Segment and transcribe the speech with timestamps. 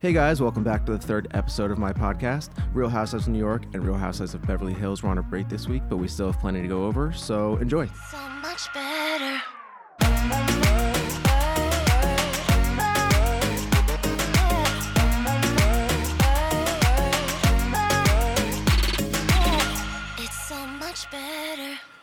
[0.00, 2.50] Hey guys, welcome back to the third episode of my podcast.
[2.72, 5.48] Real Housewives of New York and Real Housewives of Beverly Hills We're on a break
[5.48, 7.88] this week, but we still have plenty to go over, so enjoy.
[8.08, 9.42] So much better.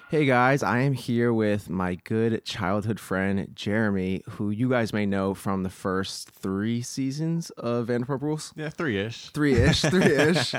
[0.10, 5.08] Hey guys, I am here with my good childhood friend Jeremy, who you guys may
[5.08, 8.54] know from the first three seasons of Vanderpump Rules.
[8.56, 9.30] Yeah, three ish.
[9.30, 10.54] Three ish, three ish.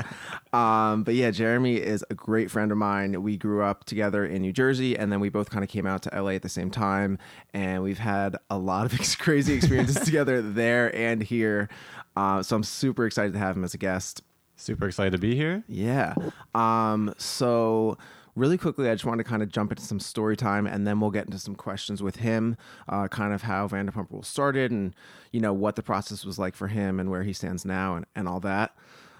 [0.53, 3.23] um, but yeah, Jeremy is a great friend of mine.
[3.23, 6.03] We grew up together in New Jersey, and then we both kind of came out
[6.03, 7.17] to LA at the same time,
[7.55, 11.69] and we've had a lot of ex- crazy experiences together there and here.
[12.17, 14.23] Uh, so I'm super excited to have him as a guest.
[14.57, 15.63] Super excited to be here.
[15.69, 16.15] Yeah.
[16.55, 17.97] Um, so
[18.37, 21.01] really quickly, I just want to kind of jump into some story time and then
[21.01, 22.57] we'll get into some questions with him,
[22.89, 24.95] uh, kind of how Vanderpump Rules started and,
[25.33, 28.07] you know, what the process was like for him and where he stands now and,
[28.15, 28.77] and all that.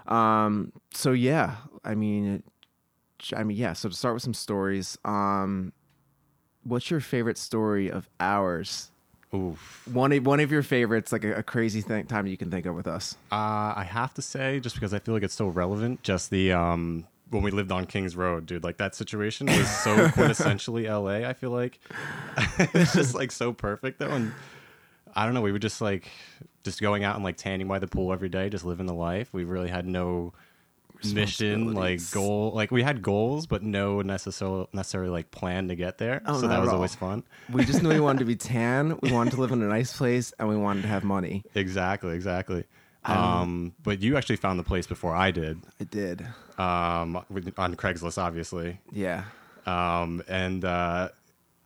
[0.07, 2.43] Um, so yeah, I mean,
[3.35, 3.73] I mean, yeah.
[3.73, 5.73] So to start with some stories, um,
[6.63, 8.91] what's your favorite story of ours?
[9.35, 9.89] Oof.
[9.93, 12.67] One of, one of your favorites, like a, a crazy thing, time you can think
[12.67, 13.17] of with us.
[13.33, 16.53] Uh, I have to say, just because I feel like it's so relevant, just the
[16.53, 21.29] um when we lived on Kings Road, dude, like that situation was so quintessentially LA.
[21.29, 21.81] I feel like
[22.59, 24.33] it's just like so perfect though, and
[25.15, 25.41] I don't know.
[25.41, 26.09] We were just like
[26.63, 29.33] just going out and like tanning by the pool every day, just living the life.
[29.33, 30.35] We really had no
[31.05, 32.53] mission, like goal.
[32.55, 36.23] Like we had goals, but no necessarily necessarily like plan to get there.
[36.27, 37.25] Oh, so that was always fun.
[37.51, 38.99] We just knew we wanted to be tan.
[39.03, 41.45] We wanted to live in a nice place, and we wanted to have money.
[41.55, 42.65] Exactly, exactly.
[43.09, 45.61] Um, but you actually found the place before I did.
[45.81, 46.23] I did.
[46.59, 48.81] um, on Craigslist, obviously.
[48.93, 49.25] Yeah.
[49.67, 51.09] Um, and uh,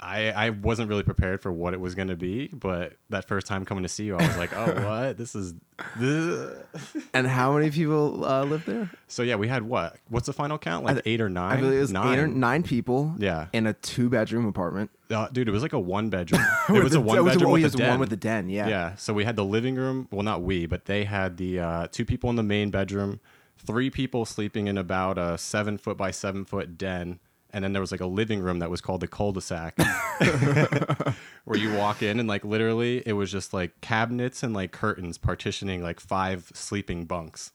[0.03, 3.47] I I wasn't really prepared for what it was going to be, but that first
[3.47, 5.19] time coming to see you, I was like, oh, what?
[5.19, 5.55] This is.
[5.99, 6.57] This.
[7.15, 8.91] And how many people uh, live there?
[9.09, 9.97] So yeah, we had what?
[10.09, 10.85] What's the final count?
[10.85, 11.59] Like I- eight or nine?
[11.59, 12.19] I believe it was nine.
[12.19, 13.15] eight or nine people.
[13.19, 13.47] Yeah.
[13.53, 14.91] In a two-bedroom apartment.
[15.11, 16.41] Uh, dude, it was like a one bedroom.
[16.69, 17.89] It was a one bedroom with it a was den.
[17.91, 18.49] one with a den.
[18.49, 18.69] Yeah.
[18.69, 18.95] Yeah.
[18.95, 20.07] So we had the living room.
[20.13, 23.19] Well, not we, but they had the uh, two people in the main bedroom,
[23.59, 27.19] three people sleeping in about a seven foot by seven foot den.
[27.53, 29.77] And then there was like a living room that was called the cul-de-sac,
[31.45, 35.19] where you walk in and like literally it was just like cabinets and like curtains
[35.19, 37.53] partitioning like five sleeping bunks,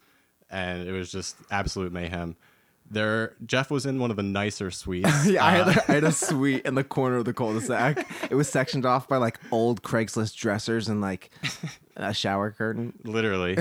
[0.50, 2.36] and it was just absolute mayhem.
[2.88, 5.10] There, Jeff was in one of the nicer suites.
[5.26, 8.06] Yeah, I Uh, had, a, I had a suite in the corner of the cul-de-sac.
[8.30, 11.32] It was sectioned off by like old Craigslist dressers and like
[11.96, 12.94] a shower curtain.
[13.04, 13.58] literally.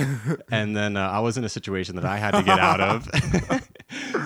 [0.50, 3.08] and then uh, I was in a situation that I had to get out of.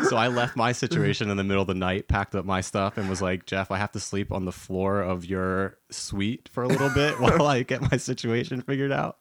[0.08, 2.96] So I left my situation in the middle of the night, packed up my stuff,
[2.96, 6.62] and was like, Jeff, I have to sleep on the floor of your suite for
[6.62, 9.18] a little bit while I get my situation figured out.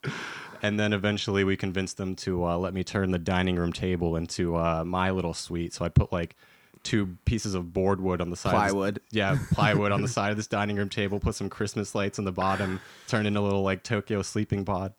[0.62, 4.16] And then eventually we convinced them to uh, let me turn the dining room table
[4.16, 5.74] into uh, my little suite.
[5.74, 6.36] So I put like
[6.84, 8.56] two pieces of board wood on the side.
[8.56, 9.02] of this- Plywood.
[9.12, 11.20] yeah, plywood on the side of this dining room table.
[11.20, 12.80] Put some Christmas lights on the bottom.
[13.08, 14.94] Turned into a little like Tokyo sleeping pod.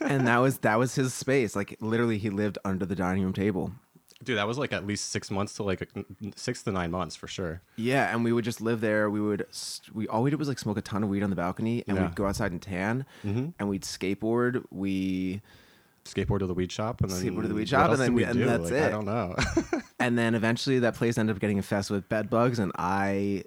[0.00, 1.54] And that was that was his space.
[1.54, 3.70] Like literally, he lived under the dining room table.
[4.24, 5.88] Dude, that was like at least six months to like
[6.34, 7.60] six to nine months for sure.
[7.76, 9.08] Yeah, and we would just live there.
[9.08, 9.46] We would
[9.94, 11.96] we all we did was like smoke a ton of weed on the balcony, and
[11.96, 12.04] Yeah.
[12.06, 13.50] we'd go outside and tan, Mm-hmm.
[13.58, 14.64] and we'd skateboard.
[14.70, 15.40] We
[16.04, 18.24] Skateboard to the weed shop and then Skateboard to the weed shop, and then we
[18.24, 19.36] and that's Like, I don't know.
[20.00, 23.44] and then eventually that place ended up getting infested with bed bugs, and I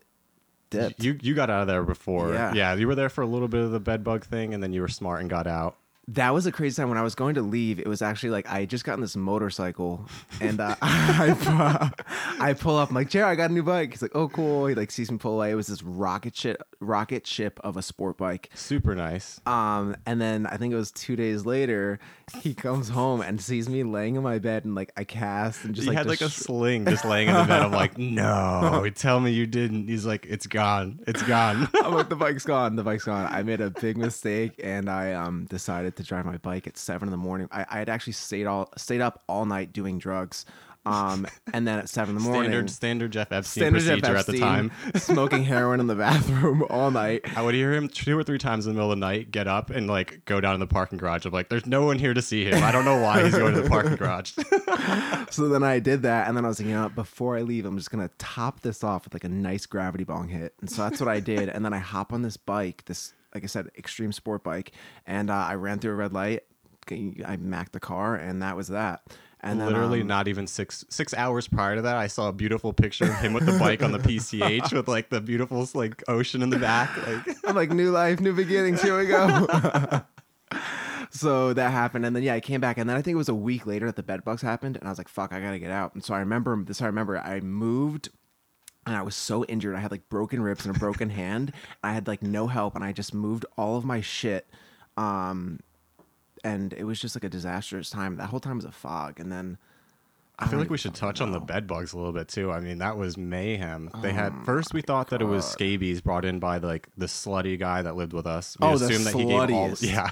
[0.69, 1.03] dipped.
[1.03, 2.31] you you got out of there before.
[2.33, 2.53] Yeah.
[2.53, 4.71] yeah, you were there for a little bit of the bed bug thing, and then
[4.73, 5.75] you were smart and got out.
[6.13, 7.79] That was a crazy time when I was going to leave.
[7.79, 10.05] It was actually like I had just gotten this motorcycle,
[10.39, 12.89] and uh, I pu- I pull up.
[12.89, 13.91] I'm like, Jared, I got a new bike.
[13.91, 14.67] He's like, Oh, cool.
[14.67, 15.51] He like sees me pull away.
[15.51, 18.49] It was this rocket ship, rocket ship of a sport bike.
[18.53, 19.39] Super nice.
[19.45, 21.99] Um, and then I think it was two days later,
[22.41, 25.75] he comes home and sees me laying in my bed and like I cast and
[25.75, 27.61] just he like had like a sling just laying in the bed.
[27.61, 29.87] I'm like, no, tell me you didn't.
[29.87, 30.99] He's like, it's gone.
[31.07, 31.69] It's gone.
[31.83, 32.75] I'm like, the bike's gone.
[32.75, 33.27] The bike's gone.
[33.31, 37.07] I made a big mistake, and I um decided to drive my bike at seven
[37.07, 37.47] in the morning.
[37.51, 40.45] I, I had actually stayed all stayed up all night doing drugs.
[40.83, 44.17] Um, and then at seven in the morning, standard standard Jeff Epstein standard Jeff procedure
[44.17, 44.71] at the time.
[44.95, 47.21] Smoking heroin in the bathroom all night.
[47.37, 49.47] I would hear him two or three times in the middle of the night get
[49.47, 51.25] up and like go down in the parking garage.
[51.25, 52.63] I'm like, there's no one here to see him.
[52.63, 54.33] I don't know why he's going to the parking garage.
[55.29, 57.65] So then I did that, and then I was like, you know, before I leave,
[57.65, 60.55] I'm just gonna top this off with like a nice gravity bong hit.
[60.59, 61.47] And so that's what I did.
[61.47, 64.71] And then I hop on this bike, this like I said, extreme sport bike,
[65.05, 66.43] and uh, I ran through a red light.
[66.89, 69.01] I macked the car, and that was that.
[69.43, 72.33] And then, Literally um, not even six six hours prior to that, I saw a
[72.33, 76.03] beautiful picture of him with the bike on the PCH with like the beautiful like
[76.07, 76.95] ocean in the back.
[77.07, 78.83] Like I'm like, new life, new beginnings.
[78.83, 80.03] Here we go.
[81.09, 83.29] so that happened, and then yeah, I came back, and then I think it was
[83.29, 85.59] a week later that the bed bugs happened, and I was like, "Fuck, I gotta
[85.59, 86.79] get out." And so I remember this.
[86.79, 88.09] I remember I moved,
[88.85, 89.75] and I was so injured.
[89.75, 91.53] I had like broken ribs and a broken hand.
[91.83, 94.47] I had like no help, and I just moved all of my shit.
[94.97, 95.59] Um,
[96.43, 98.17] and it was just like a disastrous time.
[98.17, 99.57] That whole time was a fog, and then
[100.41, 101.45] I feel like we should fucking touch on the know.
[101.45, 102.51] bed bugs a little bit too.
[102.51, 103.91] I mean, that was mayhem.
[104.01, 107.05] They had Oh first we thought that it was scabies brought in by like the
[107.05, 108.57] slutty guy that lived with us.
[108.59, 109.83] We Oh, the assumed that he gave all sluttiest.
[109.93, 110.09] yeah.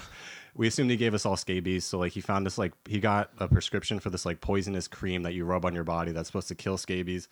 [0.54, 1.84] We assumed he gave us all scabies.
[1.84, 5.24] So like he found this like he got a prescription for this like poisonous cream
[5.24, 7.28] that you rub on your body that's supposed to kill scabies.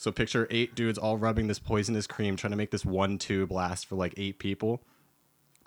[0.00, 3.52] So picture eight dudes all rubbing this poisonous cream, trying to make this one tube
[3.52, 4.80] last for like eight people.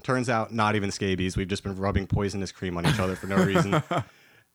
[0.02, 1.38] Turns out not even scabies.
[1.38, 3.82] We've just been rubbing poisonous cream on each other for no reason.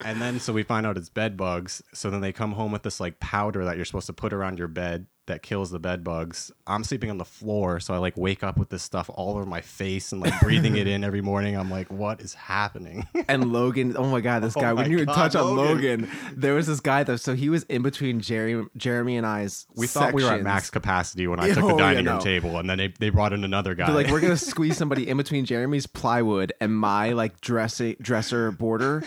[0.04, 1.82] And then so we find out it's bed bugs.
[1.92, 4.56] So then they come home with this like powder that you're supposed to put around
[4.56, 6.50] your bed that kills the bed bugs.
[6.66, 9.46] I'm sleeping on the floor, so I like wake up with this stuff all over
[9.46, 11.56] my face and like breathing it in every morning.
[11.56, 13.06] I'm like, what is happening?
[13.28, 13.94] and Logan.
[13.96, 14.72] Oh my god, this Oh guy.
[14.74, 16.02] when you God, touch on Logan.
[16.02, 17.16] Logan, there was this guy though.
[17.16, 19.66] So he was in between Jerry, Jeremy and I's.
[19.76, 21.82] we thought we were at max capacity when I Yeah, took oh, the oh, yeah,
[21.94, 22.20] dining room no.
[22.20, 23.86] table, and then they, they brought in another guy.
[23.86, 28.50] They're like, we're gonna squeeze somebody in between Jeremy's plywood and my like dressing dresser
[28.50, 29.04] border.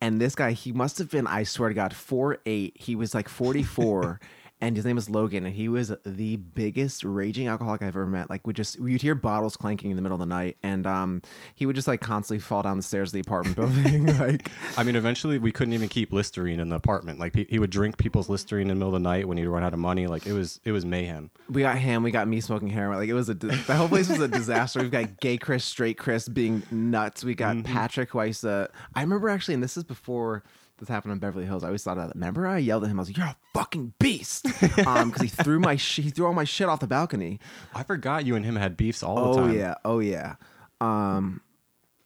[0.00, 2.76] And this guy, he must have been, I swear to God, four eight.
[2.76, 4.20] He was like forty four.
[4.62, 8.30] And his name was Logan, and he was the biggest raging alcoholic I've ever met.
[8.30, 11.20] Like, we just you'd hear bottles clanking in the middle of the night, and um,
[11.56, 14.06] he would just like constantly fall down the stairs of the apartment building.
[14.18, 17.18] like, I mean, eventually we couldn't even keep Listerine in the apartment.
[17.18, 19.46] Like he, he would drink people's Listerine in the middle of the night when he'd
[19.46, 20.06] run out of money.
[20.06, 21.32] Like it was it was mayhem.
[21.48, 22.98] we got him, we got me smoking heroin.
[22.98, 24.80] Like, it was a the whole place was a disaster.
[24.80, 27.24] We've got gay Chris, straight Chris being nuts.
[27.24, 28.70] We got Patrick, who I used to.
[28.94, 30.44] I remember actually, and this is before
[30.82, 31.62] this happened in Beverly Hills.
[31.62, 32.14] I always thought of that.
[32.16, 32.98] Remember, I yelled at him.
[32.98, 34.46] I was like, "You're a fucking beast,"
[34.86, 37.38] um, because he threw my sh- he threw all my shit off the balcony.
[37.74, 39.50] I forgot you and him had beefs all the Oh time.
[39.50, 40.34] Oh yeah, oh yeah,
[40.80, 41.40] um,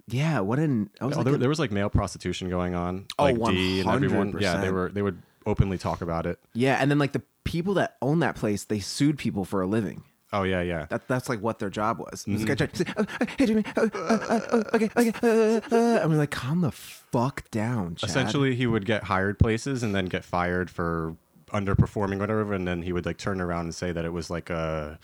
[0.08, 0.40] yeah.
[0.40, 3.06] What an I was Oh, like, there, a- there was like male prostitution going on.
[3.18, 4.36] Oh, like D and everyone.
[4.38, 6.38] Yeah, they were they would openly talk about it.
[6.54, 9.66] yeah, and then like the people that own that place, they sued people for a
[9.66, 10.02] living.
[10.36, 10.86] Oh yeah, yeah.
[10.90, 12.24] That that's like what their job was.
[12.26, 12.44] This Mm-hmm.
[12.44, 15.60] guy tried to say, "Oh, uh, "Hey Jimmy, uh, uh, uh, uh, okay, okay," uh,
[15.74, 19.82] uh, and we're like, "Calm the fuck down." Chad." Essentially, he would get hired places
[19.82, 21.16] and then get fired for
[21.52, 24.50] underperforming, whatever, and then he would like turn around and say that it was like
[24.50, 24.98] a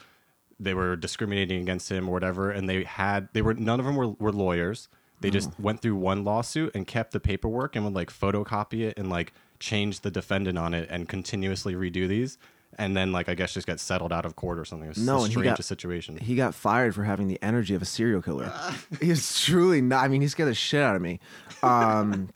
[0.60, 3.96] they were discriminating against him or whatever, and they had they were none of them
[3.96, 4.88] were, were lawyers.
[5.20, 8.98] They just went through one lawsuit and kept the paperwork and would like photocopy it
[8.98, 12.38] and like change the defendant on it and continuously redo these.
[12.78, 14.86] And then, like, I guess just get settled out of court or something.
[14.86, 16.16] It was No, the and he got- situation.
[16.16, 18.50] he got fired for having the energy of a serial killer.
[19.00, 20.04] He's truly not.
[20.04, 21.20] I mean, he scared the shit out of me.
[21.62, 22.30] Um,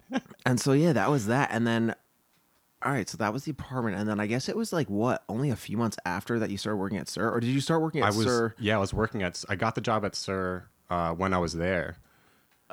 [0.46, 1.48] and so yeah, that was that.
[1.52, 1.94] And then,
[2.82, 3.96] all right, so that was the apartment.
[3.96, 6.58] And then I guess it was like what, only a few months after that you
[6.58, 8.54] started working at SUR, or did you start working at I was SUR?
[8.58, 9.42] yeah, I was working at.
[9.48, 11.96] I got the job at SUR uh, when I was there.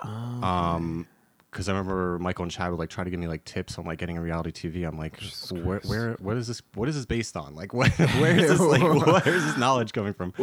[0.02, 1.08] Um,
[1.56, 3.86] because I remember Michael and Chad would like try to give me like tips on
[3.86, 4.86] like getting a reality TV.
[4.86, 5.18] I'm like,
[5.66, 6.62] where, where, what is this?
[6.74, 7.56] What is this based on?
[7.56, 8.60] Like, what, where is this?
[8.60, 8.82] Like,
[9.26, 10.34] where is this knowledge coming from?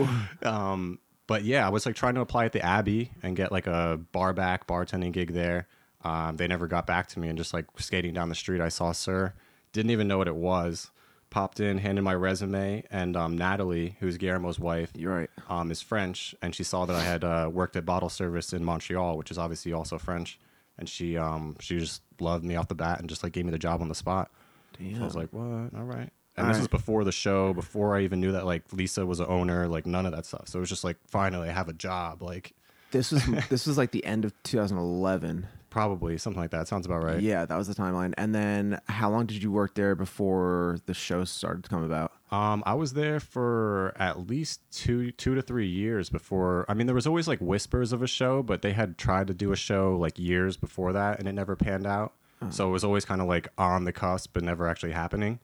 [0.42, 3.66] Um, but yeah, I was like trying to apply at the Abbey and get like
[3.66, 5.68] a bar back bartending gig there.
[6.02, 8.70] Um, they never got back to me, and just like skating down the street, I
[8.70, 9.34] saw SUR.
[9.74, 10.90] Didn't even know what it was.
[11.28, 15.30] Popped in, handed my resume, and um, Natalie, who's Guillermo's wife, You're right.
[15.48, 18.64] um, is French, and she saw that I had uh, worked at bottle service in
[18.64, 20.38] Montreal, which is obviously also French,
[20.82, 23.52] and she um, she just loved me off the bat and just like gave me
[23.52, 24.30] the job on the spot.
[24.78, 25.70] So I was like, what?
[25.78, 26.10] All right.
[26.36, 26.58] And All this right.
[26.60, 29.86] was before the show, before I even knew that like Lisa was an owner, like
[29.86, 30.48] none of that stuff.
[30.48, 32.52] So it was just like finally I have a job, like
[32.90, 35.46] This was this was like the end of 2011.
[35.72, 36.68] Probably something like that.
[36.68, 37.18] Sounds about right.
[37.18, 38.12] Yeah, that was the timeline.
[38.18, 42.12] And then, how long did you work there before the show started to come about?
[42.30, 46.66] Um, I was there for at least two, two to three years before.
[46.68, 49.32] I mean, there was always like whispers of a show, but they had tried to
[49.34, 52.12] do a show like years before that, and it never panned out.
[52.50, 55.40] So it was always kind of like on the cusp, but never actually happening.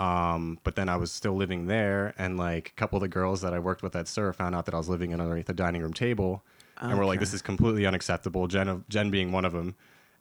[0.00, 3.40] Um, but then I was still living there, and like a couple of the girls
[3.42, 5.82] that I worked with at SUR found out that I was living underneath the dining
[5.82, 6.42] room table,
[6.80, 9.74] and we're like, "This is completely unacceptable." Jen, Jen being one of them,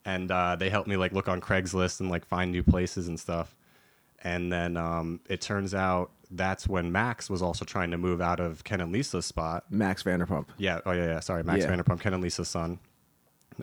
[0.05, 3.19] and uh, they helped me like look on Craigslist and like find new places and
[3.19, 3.55] stuff.
[4.21, 8.39] And then um, it turns out that's when Max was also trying to move out
[8.39, 9.63] of Ken and Lisa's spot.
[9.69, 10.47] Max Vanderpump.
[10.57, 10.79] Yeah.
[10.85, 11.05] Oh yeah.
[11.05, 11.19] Yeah.
[11.21, 11.71] Sorry, Max Yeah.
[11.71, 12.79] Vanderpump, Ken and Lisa's son,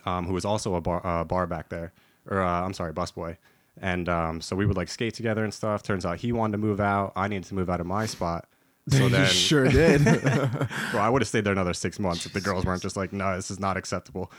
[0.07, 1.93] um, who was also a bar, uh, bar back there,
[2.29, 3.37] or uh, I'm sorry, busboy.
[3.81, 5.83] And um, so we would like skate together and stuff.
[5.83, 7.13] Turns out he wanted to move out.
[7.15, 8.49] I needed to move out of my spot.
[8.89, 10.05] So then, you sure did.
[10.91, 13.13] bro, I would have stayed there another six months if the girls weren't just like,
[13.13, 14.31] no, this is not acceptable.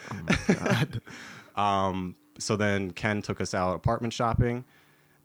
[1.55, 4.63] um, so then Ken took us out apartment shopping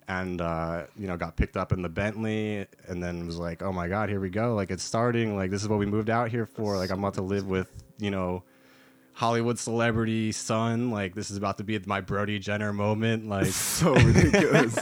[0.07, 3.71] and, uh, you know, got picked up in the Bentley and then was like, oh
[3.71, 4.55] my God, here we go.
[4.55, 5.35] Like, it's starting.
[5.37, 6.77] Like, this is what we moved out here for.
[6.77, 8.43] Like, I'm about to live with, you know,
[9.13, 10.89] Hollywood celebrity son.
[10.89, 13.29] Like this is about to be my Brody Jenner moment.
[13.29, 14.77] Like so ridiculous.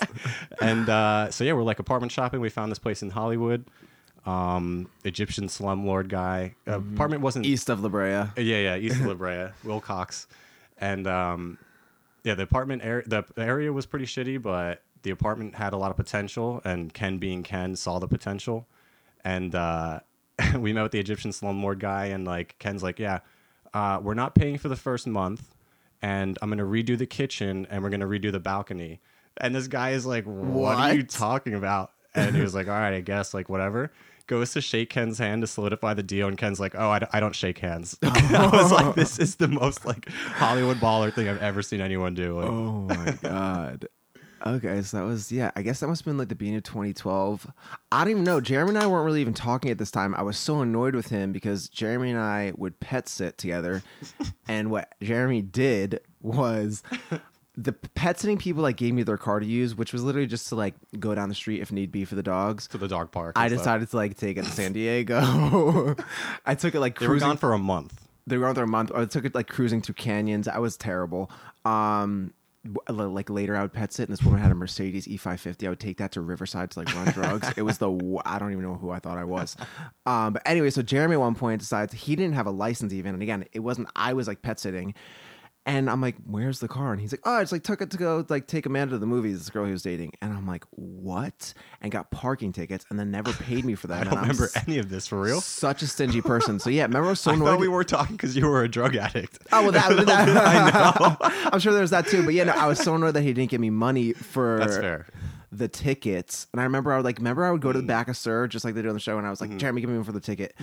[0.62, 2.40] and uh, so yeah, we're like apartment shopping.
[2.40, 3.66] We found this place in Hollywood.
[4.26, 6.54] Um, Egyptian slumlord guy.
[6.68, 8.08] Uh, Apartment wasn't East of La Brea.
[8.10, 10.28] yeah, yeah, East of La Brea, Wilcox,
[10.78, 11.58] and um,
[12.24, 15.90] yeah, the apartment area, the area was pretty shitty, but the apartment had a lot
[15.90, 18.68] of potential, and Ken, being Ken, saw the potential,
[19.24, 20.00] and uh,
[20.56, 23.20] we met with the Egyptian slumlord guy, and like Ken's like, yeah,
[23.74, 25.56] uh, we're not paying for the first month,
[26.02, 29.00] and I'm gonna redo the kitchen, and we're gonna redo the balcony,
[29.38, 31.92] and this guy is like, what, are you talking about?
[32.14, 33.92] And he was like, all right, I guess, like whatever.
[34.32, 37.06] Goes to shake Ken's hand to solidify the deal, and Ken's like, "Oh, I, d-
[37.12, 41.28] I don't shake hands." I was like, "This is the most like Hollywood baller thing
[41.28, 43.88] I've ever seen anyone do." Like, Oh my god.
[44.48, 45.52] Okay, so that was yeah.
[45.58, 47.46] I guess that must have been like the beginning of 2012.
[47.92, 48.40] I don't even know.
[48.40, 50.16] Jeremy and I weren't really even talking at this time.
[50.16, 53.84] I was so annoyed with him because Jeremy and I would pet sit together,
[54.48, 56.84] and what Jeremy did was
[57.58, 60.48] the pet sitting people like gave me their car to use, which was literally just
[60.50, 62.68] to like go down the street if need be for the dogs.
[62.70, 63.34] to the dog park.
[63.38, 63.60] I and stuff.
[63.62, 65.96] decided to like take it to San Diego.
[66.46, 68.08] I took it like they were cruising gone for a month.
[68.26, 68.92] they were on there a month.
[68.96, 70.48] I took it like cruising through canyons.
[70.48, 71.30] I was terrible.
[71.66, 72.34] Um,
[72.88, 75.66] like later, I would pet sit, and this woman had a Mercedes E550.
[75.66, 77.52] I would take that to Riverside to like run drugs.
[77.58, 77.90] It was the
[78.24, 79.58] I don't even know who I thought I was.
[80.06, 83.14] Um, but anyway, so Jeremy at one point decides he didn't have a license even,
[83.16, 83.90] and again, it wasn't.
[83.96, 84.94] I was like pet sitting.
[85.64, 87.92] And I'm like, "Where's the car?" And he's like, "Oh, I just like took it
[87.92, 90.48] to go like take Amanda to the movies." This girl he was dating, and I'm
[90.48, 94.02] like, "What?" And got parking tickets, and then never paid me for that.
[94.02, 95.40] I don't I'm remember s- any of this for real.
[95.40, 96.60] Such a stingy person.
[96.60, 97.46] So yeah, remember I was so I annoyed.
[97.46, 99.38] thought we were talking because you were a drug addict.
[99.52, 102.24] Oh well, that, that I'm sure there's that too.
[102.24, 104.78] But yeah, no, I was so annoyed that he didn't give me money for That's
[104.78, 105.06] fair.
[105.52, 106.48] the tickets.
[106.54, 107.88] And I remember I would like remember I would go to the mm.
[107.88, 109.60] back of SUR just like they do on the show, and I was like, mm-hmm.
[109.60, 110.56] Jeremy, give me one for the ticket.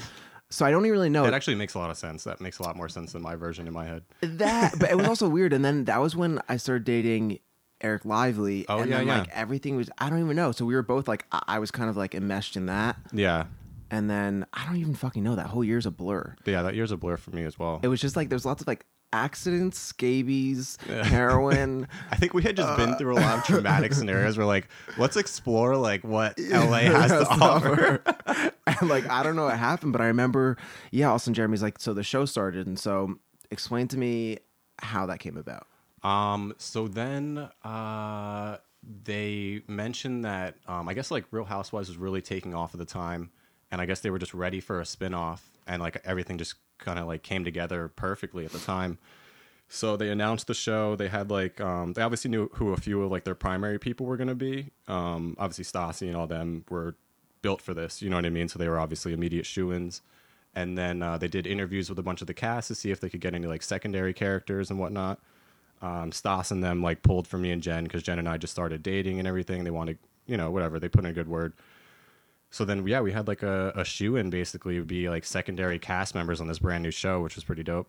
[0.51, 2.25] So I don't even really know That actually makes a lot of sense.
[2.25, 4.03] That makes a lot more sense than my version in my head.
[4.23, 5.53] that, but it was also weird.
[5.53, 7.41] And then that was when I started dating
[7.81, 8.65] Eric Lively.
[8.69, 9.19] Oh, and yeah, then, yeah.
[9.21, 10.53] Like everything was I don't even know.
[10.53, 12.97] So we were both like I, I was kind of like enmeshed in that.
[13.13, 13.45] Yeah,
[13.91, 15.37] And then I don't even fucking know.
[15.37, 16.35] That whole year's a blur.
[16.47, 17.81] yeah, that year's a blur for me as well.
[17.83, 21.89] It was just like there's lots of like accidents, scabies, heroin.
[22.11, 24.37] I think we had just been through a lot of traumatic scenarios.
[24.37, 28.03] Where like, let's explore like what LA has to offer.
[28.67, 30.57] and like I don't know what happened, but I remember,
[30.91, 33.19] yeah, all of a sudden Jeremy's like, so the show started, and so
[33.51, 34.39] explain to me
[34.81, 35.67] how that came about.
[36.03, 38.59] Um, so then uh,
[39.05, 42.87] they mentioned that um, I guess like Real Housewives was really taking off at the
[42.87, 43.31] time,
[43.71, 46.99] and I guess they were just ready for a spin-off, and like everything just kind
[46.99, 48.99] of like came together perfectly at the time.
[49.69, 50.97] So they announced the show.
[50.97, 54.07] They had like um, they obviously knew who a few of like their primary people
[54.07, 54.71] were going to be.
[54.87, 56.95] Um, obviously Stassi and all them were
[57.43, 58.01] built for this.
[58.01, 58.49] You know what I mean?
[58.49, 60.03] So they were obviously immediate shoe-ins.
[60.55, 63.01] And then uh, they did interviews with a bunch of the cast to see if
[63.01, 65.21] they could get any like secondary characters and whatnot
[65.83, 68.53] um, Stas and them like pulled for me and Jen because Jen and I just
[68.53, 69.65] started dating and everything.
[69.65, 70.79] They wanted, you know, whatever.
[70.79, 71.53] They put in a good word.
[72.51, 75.79] So then, yeah, we had like a, a shoe in basically would be like secondary
[75.79, 77.89] cast members on this brand new show, which was pretty dope.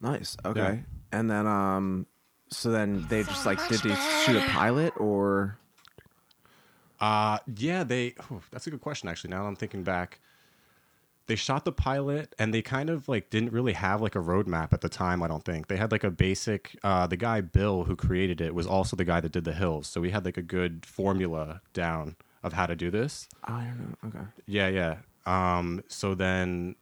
[0.00, 0.36] Nice.
[0.44, 0.60] Okay.
[0.60, 0.76] Yeah.
[1.18, 2.06] And then um,
[2.50, 5.58] so then they just like did they shoot a pilot or
[7.00, 8.14] Uh, yeah, they.
[8.30, 9.30] oh, that's a good question actually.
[9.30, 10.20] Now that I'm thinking back,
[11.26, 14.72] they shot the pilot and they kind of like didn't really have like a roadmap
[14.72, 15.22] at the time.
[15.22, 16.76] I don't think they had like a basic.
[16.84, 19.86] Uh, the guy Bill who created it was also the guy that did the hills,
[19.88, 23.28] so we had like a good formula down of how to do this.
[23.42, 24.08] I don't know.
[24.08, 24.26] Okay.
[24.46, 24.96] Yeah, yeah.
[25.26, 26.76] Um, so then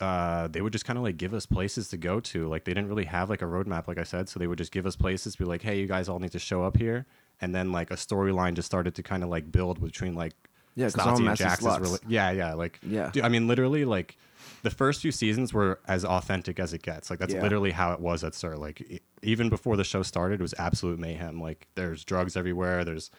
[0.00, 2.48] uh, they would just kind of like give us places to go to.
[2.48, 4.28] Like they didn't really have like a roadmap, like I said.
[4.28, 6.38] So they would just give us places, be like, "Hey, you guys all need to
[6.38, 7.06] show up here,"
[7.40, 10.32] and then like a storyline just started to kind of like build between like
[10.74, 13.10] Yeah, all and Jax's rela- yeah, yeah, like Yeah.
[13.10, 14.16] Dude, I mean, literally, like
[14.62, 17.08] the first few seasons were as authentic as it gets.
[17.10, 17.42] Like that's Yeah.
[17.42, 18.56] literally how it was at SUR.
[18.56, 21.40] Like e- even before the show started, it was absolute mayhem.
[21.40, 22.84] Like there's drugs everywhere.
[22.84, 23.10] There's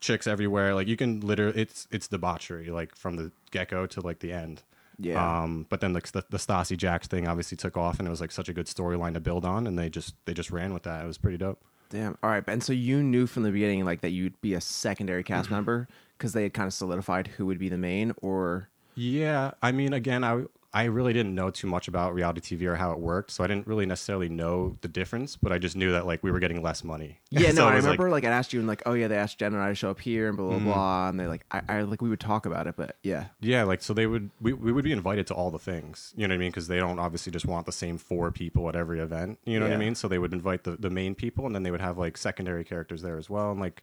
[0.00, 0.74] chicks everywhere.
[0.74, 2.70] Like you can literally, it's it's debauchery.
[2.70, 4.62] Like from the get go to like the end.
[4.98, 5.42] Yeah.
[5.42, 8.20] Um, but then like the, the Stassi Jax thing obviously took off, and it was
[8.20, 10.82] like such a good storyline to build on, and they just they just ran with
[10.82, 11.02] that.
[11.04, 11.62] It was pretty dope.
[11.88, 12.18] Damn.
[12.22, 12.44] All right.
[12.46, 15.54] And so you knew from the beginning like that you'd be a secondary cast Mm-hmm.
[15.54, 19.72] member because they had kind of solidified who would be the main or Yeah, I
[19.72, 23.00] mean, again, I I really didn't know too much about reality TV or how it
[23.00, 25.34] worked, so I didn't really necessarily know the difference.
[25.34, 27.18] But I just knew that like we were getting less money.
[27.30, 29.08] Yeah, So no, I was, like- remember like, I asked you and like, oh yeah,
[29.08, 30.64] they asked Jen and I to show up here and blah blah Mm-hmm.
[30.66, 33.64] blah, and they like, I, I like we would talk about it, but yeah, yeah,
[33.64, 36.12] like so they would we, we would be invited to all the things.
[36.16, 36.50] You know what I mean?
[36.50, 39.38] Because they don't obviously just want the same four people at every event.
[39.44, 39.94] You know what I mean?
[39.96, 42.64] So they would invite the the main people, and then they would have like secondary
[42.64, 43.82] characters there as well, and like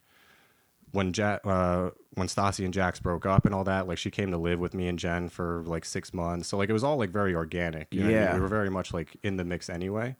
[0.92, 4.32] when ja- uh, when Stassi and Jax broke up and all that, like she came
[4.32, 6.48] to live with me and Jen for like six months.
[6.48, 7.94] So like it was all like very organic.
[7.94, 8.24] You know what I mean?
[8.28, 8.34] Yeah.
[8.36, 10.16] we were very much like in the mix anyway.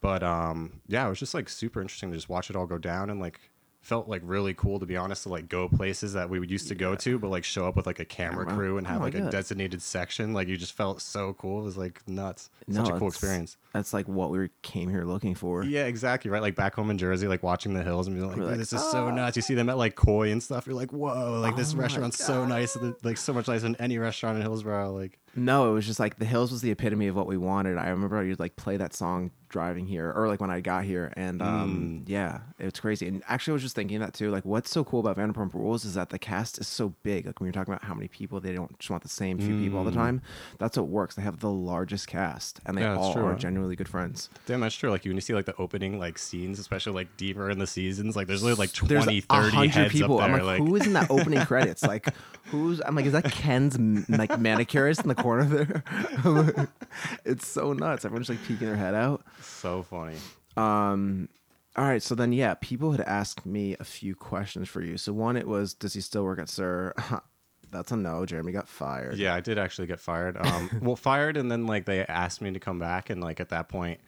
[0.00, 2.78] But um, yeah, it was just like super interesting to just watch it all go
[2.78, 3.38] down and like
[3.80, 6.68] felt like really cool to be honest to like go places that we would used
[6.68, 8.54] to go to, but like show up with like a camera Camera.
[8.54, 10.32] crew and Oh have my like a designated section.
[10.34, 11.60] Like you just felt so cool.
[11.60, 12.50] It was like nuts.
[12.70, 13.56] Such a cool experience.
[13.72, 15.64] That's like what we came here looking for.
[15.64, 16.30] Yeah, exactly.
[16.30, 18.58] Right, like back home in Jersey, like watching the hills and being like, We're like,
[18.58, 19.10] "This is so ah.
[19.10, 20.66] nuts." You see them at like Koi and stuff.
[20.66, 23.98] You're like, "Whoa!" Like this Oh restaurant's so nice, like so much nicer than any
[23.98, 24.92] restaurant in Hillsborough.
[24.92, 27.78] Like, No, it was just like the hills was the epitome of what we wanted.
[27.78, 30.84] I remember I would like play that song driving here, or like when I got
[30.84, 33.06] here, and um, yeah, it's crazy.
[33.08, 34.30] And actually, I was just thinking that too.
[34.30, 37.26] Like, what's so cool about Vanderpump Rules is that the cast is so big.
[37.26, 39.56] Like when you're talking about how many people, they don't just want the same few
[39.58, 40.20] people all the time.
[40.58, 41.14] That's what works.
[41.14, 43.38] They have the largest cast, and they Yeah, all true, are huh?
[43.38, 44.30] genuinely good friends.
[44.46, 44.90] damn, that's true.
[44.90, 47.66] Like you when you see like the opening like scenes, especially like deeper in the
[47.68, 50.18] seasons, like there's literally like There's 20, a 30 hundred heads people.
[50.20, 50.36] up there.
[50.40, 51.82] I'm like, like, who is in that opening credits?
[51.84, 52.08] Like,
[52.46, 52.80] who's?
[52.84, 53.76] I'm like, is that Ken's
[54.08, 56.68] like manicurist in the corner there?
[57.24, 58.04] it's so nuts.
[58.04, 59.22] Everyone's like peeking their head out.
[59.42, 60.16] so funny.
[60.56, 61.28] Um,
[61.76, 64.96] all right, so then yeah, people had asked me a few questions for you.
[64.96, 66.94] So one, it was, does he still work at SUR?
[67.70, 68.26] That's a no.
[68.26, 69.16] Jeremy got fired.
[69.16, 70.36] Yeah, I did actually get fired.
[70.36, 73.50] Um, well, fired, and then like they asked me to come back, and like at
[73.50, 74.00] that point,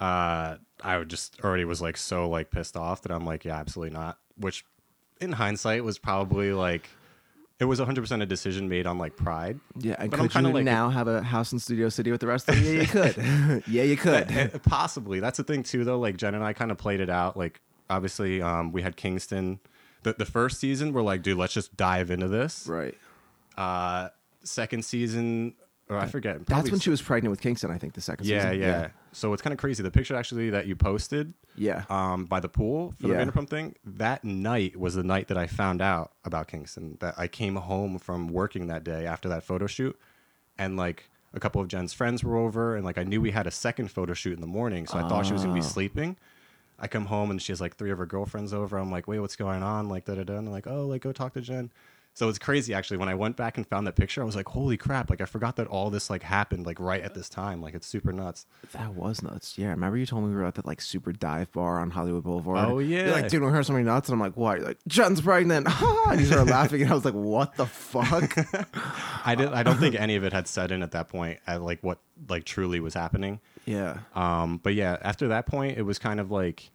[0.00, 3.56] uh, I would just already was like so like pissed off that I'm like, yeah,
[3.56, 4.18] absolutely not.
[4.36, 4.64] Which,
[5.20, 6.88] in hindsight, was probably like,
[7.60, 9.58] it was 100 percent a decision made on like pride.
[9.78, 12.20] Yeah, and But I'm kinda you like- now have a house in Studio City with
[12.20, 12.64] the rest of them?
[12.64, 13.16] Yeah, you could.
[13.68, 14.30] yeah, you could.
[14.30, 15.20] Eh, Possibly.
[15.20, 15.98] That's the thing too, though.
[15.98, 17.36] Like Jen and I kind of played it out.
[17.36, 17.60] Like
[17.90, 19.60] obviously, um, we had Kingston.
[20.04, 22.66] The the first season, we're like, dude, let's just dive into this.
[22.68, 22.94] right.
[23.56, 24.10] Uh,
[24.44, 25.54] second season,
[25.88, 26.44] or I forget.
[26.46, 28.60] That's when she was pregnant with Kingston, I think, the second Yeah, season.
[28.60, 28.88] yeah, yeah.
[29.12, 29.82] So it's kind of crazy.
[29.82, 31.84] The picture actually that you posted, Yeah.
[31.88, 33.24] um, by the pool for Yeah.
[33.24, 36.96] the Vanderpump thing, that night was the night that I found out about Kingston.
[37.00, 39.98] That I came home from working that day after that photo shoot,
[40.58, 43.46] and like a couple of Jen's friends were over, and like I knew we had
[43.46, 45.62] a second photo shoot in the morning, so I thought she was gonna be Ah.
[45.62, 46.16] sleeping.
[46.78, 48.78] I come home and she has like three of her girlfriends over.
[48.78, 49.88] I'm like, wait, what's going on?
[49.88, 50.36] Like da da da.
[50.36, 51.72] And they're like, oh, like go talk to Jen.
[52.18, 52.96] So it's crazy actually.
[52.96, 55.08] When I went back and found that picture, I was like, holy crap!
[55.08, 57.62] Like I forgot that all this like happened like right at this time.
[57.62, 58.44] Like it's super nuts.
[58.72, 59.56] That was nuts.
[59.56, 62.24] Yeah, remember you told me we were at that like super dive bar on Hollywood
[62.24, 62.70] Boulevard?
[62.70, 63.12] Oh, You're yeah.
[63.12, 64.58] like, dude, we heard something nuts, and I'm like, what?
[64.58, 65.68] You're like, Jen's pregnant.
[66.08, 68.36] and you started laughing, and I was like, what the fuck?
[69.24, 69.52] I did.
[69.52, 71.38] I don't think any of it had set in at that point.
[71.46, 73.38] At like what like truly was happening.
[73.64, 73.98] yeah.
[74.16, 76.72] Um, but yeah, after that point, it was kind of like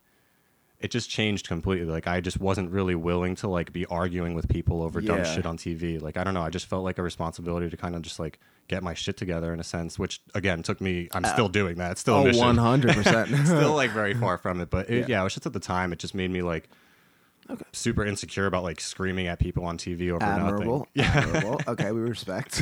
[0.83, 1.87] it just changed completely.
[1.87, 5.23] Like I just wasn't really willing to like be arguing with people over dumb Yeah.
[5.35, 5.99] shit on TV.
[6.01, 6.41] Like I don't know.
[6.43, 9.53] I just felt like a responsibility to kind of just like get my shit together
[9.53, 11.07] in a sense, which again took me.
[11.13, 11.91] I'm still uh, doing that.
[11.93, 12.57] It's still a Oh, mission.
[12.57, 13.45] 100%.
[13.45, 14.69] still like very far from it.
[14.69, 15.05] But it, Yeah.
[15.07, 15.21] yeah.
[15.21, 15.93] it was just at the time.
[15.93, 16.69] It just made me like.
[17.73, 20.87] Super insecure about like screaming at people on TV over Admirable.
[20.95, 21.11] nothing.
[21.35, 21.61] Admirable.
[21.67, 22.61] Okay, we respect.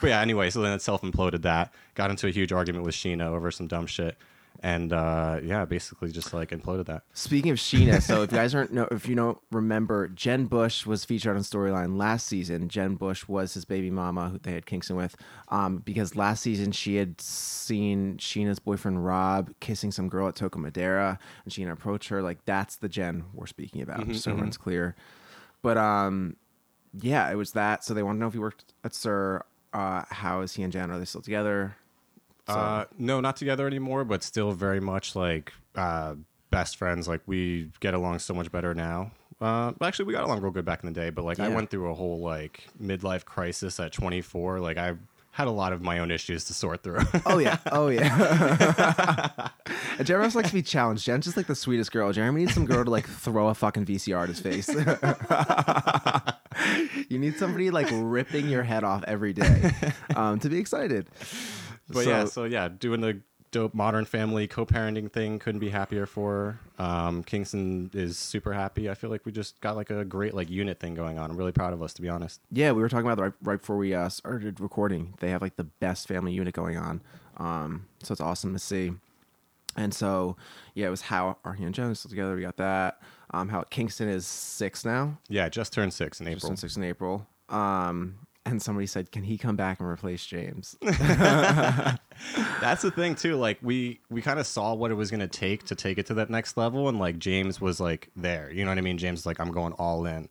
[0.00, 1.74] But yeah, anyway, so then it self imploded that.
[1.96, 4.16] Got into a huge argument with Scheana over some dumb shit.
[4.62, 7.04] And uh, yeah, basically just like imploded that.
[7.14, 10.84] Speaking of Scheana, so if you guys aren't know, if you don't remember, Jen Bush
[10.84, 12.68] was featured on Storyline last season.
[12.68, 15.16] Jen Bush was his baby mama who they had Kingston with,
[15.48, 20.58] um, because last season she had seen Scheana's boyfriend Rob kissing some girl at Toca
[20.58, 24.58] Madera, and Scheana approached her like, "That's the Jen we're speaking about." just so everyone's
[24.58, 24.94] clear.
[25.62, 26.36] But um,
[27.00, 27.82] yeah, it was that.
[27.82, 29.42] So they want to know if he worked at Sir.
[29.72, 30.90] Uh, how is he and Jen?
[30.90, 31.76] Are they still together?
[32.50, 36.14] So- Uh, no, not together anymore, but still very much like uh,
[36.50, 37.08] best friends.
[37.08, 39.10] Like we get along so much better now.
[39.40, 41.70] Uh, actually, we got along real good back in the day, but like I went
[41.70, 44.60] through a whole like midlife crisis at 24.
[44.60, 44.94] Like I
[45.32, 46.98] had a lot of my own issues to sort through.
[47.24, 49.48] Oh yeah, oh yeah.
[50.02, 51.04] Jeremy also likes to be challenged.
[51.06, 52.12] Jen's just like the sweetest girl.
[52.12, 54.68] Jeremy needs some girl to like throw a fucking VCR at his face.
[57.08, 59.70] you need somebody like ripping your head off every day
[60.16, 61.08] um, to be excited.
[61.92, 63.20] But yeah, so yeah, doing the
[63.52, 66.60] dope modern family co-parenting thing couldn't be happier for.
[66.78, 68.88] Um, Kingston is super happy.
[68.88, 71.30] I feel like we just got like a great like unit thing going on.
[71.30, 72.40] I'm really proud of us to be honest.
[72.52, 75.14] yeah, we were talking about that right, right before we uh, started recording.
[75.20, 77.00] They have like the best family unit going on,
[77.38, 78.92] um, so it's awesome to see.
[79.76, 80.36] And so,
[80.74, 82.34] yeah, it was how Archie and Jones still together.
[82.34, 83.00] We got that.
[83.32, 85.16] Um, how Kingston is six now.
[85.28, 86.56] Yeah, just turned six in Just April.
[86.56, 87.26] six in April.
[87.48, 90.76] Um, and somebody said, "Can he come back and replace James?"
[92.60, 93.36] That's the thing too.
[93.36, 96.14] Like we we kind of saw what it was gonna take to take it to
[96.14, 98.50] that next level, and like James was like there.
[98.50, 98.98] You know what I mean?
[98.98, 100.28] James was like, I'm going all in,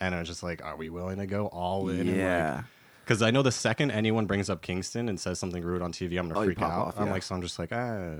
[0.00, 2.06] and I was just like, Are we willing to go all in?
[2.06, 2.62] yeah,
[3.04, 6.18] Because I know the second anyone brings up Kingston and says something rude on TV,
[6.18, 6.70] I'm gonna Oh, freak out.
[6.88, 8.14] off, I'm like, so I'm just like, ah,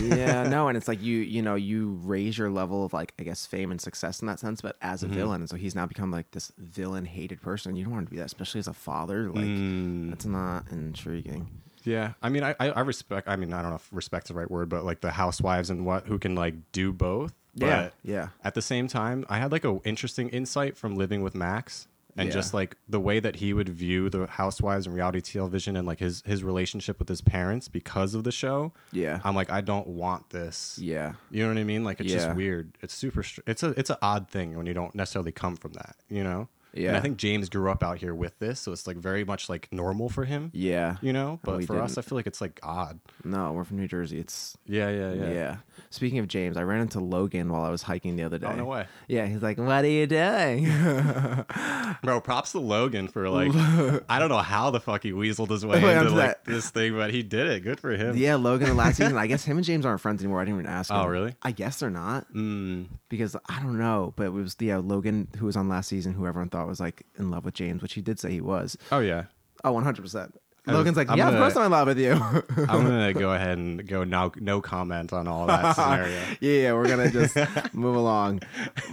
[0.00, 3.22] yeah, no, and it's like you, you know, you raise your level of like, I
[3.22, 5.12] guess, fame and success in that sense, but as Mm-hmm.
[5.12, 7.76] a villain, and so he's now become like this villain hated person.
[7.76, 9.30] You don't want to be that, especially as a father.
[9.30, 10.10] Like, Mm.
[10.10, 11.48] that's not intriguing.
[11.84, 13.28] Yeah, I mean, I, I I respect.
[13.28, 15.84] I mean, I don't know if respect's the right word, but like the housewives and
[15.84, 17.34] what who can like do both.
[17.54, 18.28] Yeah, yeah.
[18.42, 22.28] At the same time, I had like a interesting insight from living with Max and
[22.28, 22.34] Yeah.
[22.34, 25.98] just like the way that he would view the housewives and reality television and like
[25.98, 28.72] his his relationship with his parents because of the show.
[28.92, 29.20] Yeah.
[29.24, 30.78] I'm like, I don't want this.
[30.80, 31.14] Yeah.
[31.30, 31.84] You know what I mean?
[31.84, 32.18] Like it's Yeah.
[32.26, 32.76] just weird.
[32.82, 33.22] It's super.
[33.22, 35.96] Str- it's a it's an odd thing when you don't necessarily come from that.
[36.08, 36.48] You know.
[36.74, 36.96] And Yeah.
[36.96, 39.68] I think James grew up out here with this, so it's like very much like
[39.72, 40.50] normal for him.
[40.52, 40.96] Yeah.
[41.00, 41.38] You know.
[41.44, 42.98] But we for us, I feel like it's like odd.
[43.24, 44.18] No, we're from New Jersey.
[44.18, 45.30] It's Yeah, yeah, yeah.
[45.30, 45.56] yeah.
[45.90, 48.48] Speaking of James, I ran into Logan while I was hiking the other day.
[48.50, 50.64] Oh no way, Yeah, he's like, "What are you doing?"
[52.02, 52.20] bro!
[52.20, 53.52] Props to Logan for like,
[54.08, 56.70] I don't know how the fuck he weaseled his way Wait, into like that- this
[56.70, 57.60] thing, but he did it.
[57.62, 58.16] Good for him.
[58.16, 59.16] yeah, Logan the last season.
[59.24, 60.40] I guess him and James aren't friends anymore.
[60.40, 60.90] I didn't even ask.
[60.92, 61.34] Oh, really?
[61.42, 64.12] I guess they're not Mm, because I don't know.
[64.16, 67.04] But it was yeah, Logan who was on last season, who everyone thought was like
[67.18, 68.76] in love with James, which he did say he was.
[68.92, 69.24] oh yeah.
[69.64, 70.38] Oh, one hundred percent.
[70.66, 72.12] Logan's like, I'm yeah, gonna- of course I'm in love with you.
[72.68, 76.18] I'm gonna go ahead and go no no comment on all that scenario.
[76.40, 77.36] yeah, yeah, we're gonna just
[77.74, 78.40] move along.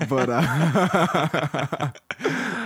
[0.10, 0.42] But uh,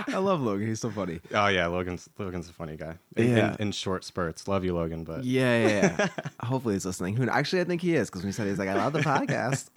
[0.08, 0.66] I love Logan.
[0.66, 1.20] He's so funny.
[1.32, 2.96] Oh yeah, Logan's Logan's a funny guy.
[3.16, 3.54] In, Yeah.
[3.54, 4.48] in, in short spurts.
[4.48, 5.04] Love you, Logan.
[5.04, 5.96] But Yeah, yeah.
[5.98, 6.08] yeah.
[6.40, 7.14] Hopefully he's listening.
[7.16, 9.00] Who actually I think he is because when he said he's like, I love the
[9.00, 9.68] podcast.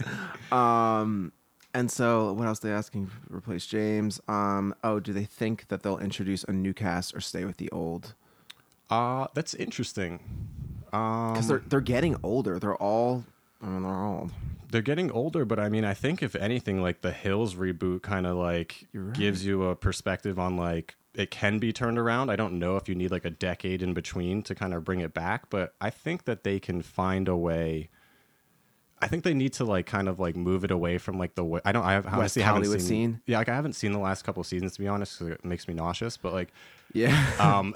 [0.51, 1.31] um,
[1.73, 3.12] and so what else are they asking?
[3.29, 4.19] Replace James.
[4.27, 7.69] Um, oh, do they think that they'll introduce a new cast or stay with the
[7.71, 8.13] old?
[8.89, 10.19] uh that's interesting.
[10.91, 12.58] Um, Because they're they're getting older.
[12.60, 13.23] They're all.
[13.62, 14.32] I mean, they're old.
[14.71, 18.25] they're getting older, but I mean, I think if anything, like the Hills reboot kind
[18.25, 19.13] of like right.
[19.13, 22.29] gives you a perspective on like it can be turned around.
[22.32, 25.01] I don't know if you need like a decade in between to kind of bring
[25.01, 27.89] it back, but I think that they can find a way.
[29.01, 31.43] I think they need to like kind of like move it away from like the
[31.43, 33.21] way I don't I have, honestly haven't Hollywood seen scene?
[33.25, 35.45] yeah like I haven't seen the last couple of seasons to be honest because it
[35.45, 36.49] makes me nauseous but like
[36.93, 37.15] Yeah.
[37.39, 37.73] um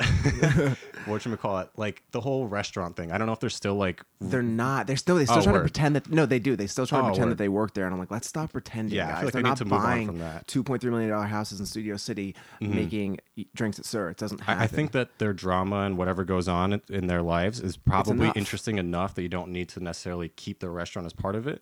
[1.05, 3.75] what you call it like the whole restaurant thing I don't know if they're still
[3.75, 4.87] like They're not.
[4.87, 5.17] They're still.
[5.17, 6.09] They still Oh, try to pretend that.
[6.09, 6.55] No, they do.
[6.55, 7.31] They still try to Oh, pretend word.
[7.31, 7.85] that they work there.
[7.85, 9.17] And I'm like, let's stop pretending, Yeah, I guys.
[9.19, 10.47] feel like They're not to move on buying from that.
[10.47, 13.19] two point three million dollar houses in Studio City, making
[13.53, 14.09] drinks at SUR.
[14.11, 14.61] It doesn't happen.
[14.61, 17.75] I, I think that their drama and whatever goes on in, in their lives is
[17.75, 18.37] probably enough.
[18.37, 21.61] interesting enough that you don't need to necessarily keep the restaurant as part of it.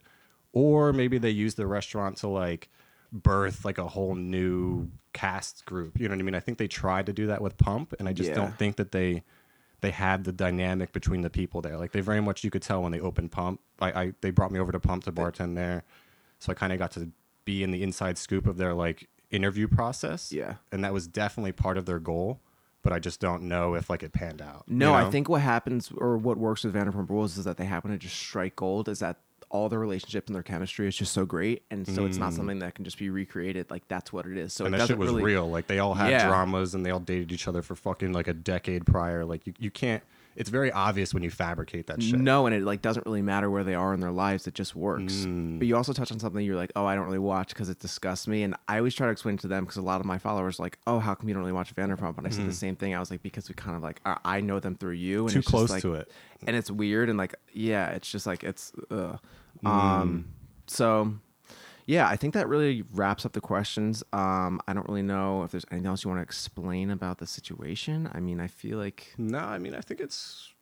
[0.53, 2.69] Or maybe they use the restaurant to like
[3.11, 5.99] birth like a whole new cast group.
[5.99, 6.35] You know what I mean?
[6.35, 8.35] I think they tried to do that with Pump, and I just Yeah.
[8.35, 9.23] don't think that they
[9.81, 11.75] they had the dynamic between the people there.
[11.75, 13.59] Like they very much you could tell when they opened Pump.
[13.79, 15.83] I, I they brought me over to Pump to bartend there,
[16.39, 17.09] so I kind of got to
[17.45, 20.31] be in the inside scoop of their like interview process.
[20.31, 20.55] Yeah.
[20.71, 22.39] and that was definitely part of their goal.
[22.83, 24.63] But I just don't know if like it panned out.
[24.67, 27.65] you No, I think what happens or what works with Vanderpump Rules is that they
[27.65, 28.89] happen to just strike gold.
[28.89, 29.17] Is that
[29.51, 32.59] all their relationships and their chemistry is just so great, and so it's not something
[32.59, 33.69] that can just be recreated.
[33.69, 34.53] Like that's what it is.
[34.53, 34.67] So Mm.
[34.67, 35.23] and it that shit was really.
[35.23, 35.49] real.
[35.49, 36.27] Like they all had Yeah.
[36.27, 39.25] dramas and they all dated each other for fucking like a decade prior.
[39.25, 40.01] Like you, you can't.
[40.35, 42.19] It's very obvious when you fabricate that shit.
[42.19, 44.47] No, and it like doesn't really matter where they are in their lives.
[44.47, 45.13] It just works.
[45.25, 45.59] Mm.
[45.59, 47.79] But you also touch on something you're like, oh, I don't really watch because it
[47.79, 48.43] disgusts me.
[48.43, 50.63] And I always try to explain to them because a lot of my followers are
[50.63, 52.17] like, oh, how come you don't really watch Vanderpump?
[52.17, 52.95] And I said the same thing.
[52.95, 55.23] I was like, because we kind of like I, I know them through you.
[55.23, 55.31] And.
[55.31, 56.11] Too close like- to it.
[56.47, 58.71] and it's weird and like yeah, it's just like it's.
[58.89, 59.19] Ugh.
[59.63, 59.69] Mm.
[59.69, 60.25] Um.
[60.67, 61.13] So.
[61.91, 64.01] Yeah, I think that really wraps up the questions.
[64.13, 67.27] Um, I don't really know if there's anything else you want to explain about the
[67.27, 68.09] situation.
[68.13, 70.53] I mean, I feel like No, I mean I think it's.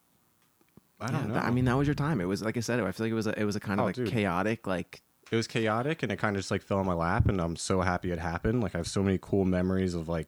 [0.99, 1.33] I don't yeah, know.
[1.35, 2.19] that- I mean, that was your time.
[2.19, 2.79] It was like I said.
[2.79, 4.09] I feel like it was a, it was a kind of Oh, like dude.
[4.09, 7.29] chaotic, like it was chaotic and it kind of just like fell on my lap
[7.29, 10.27] and i'm so happy it happened like i have so many cool memories of like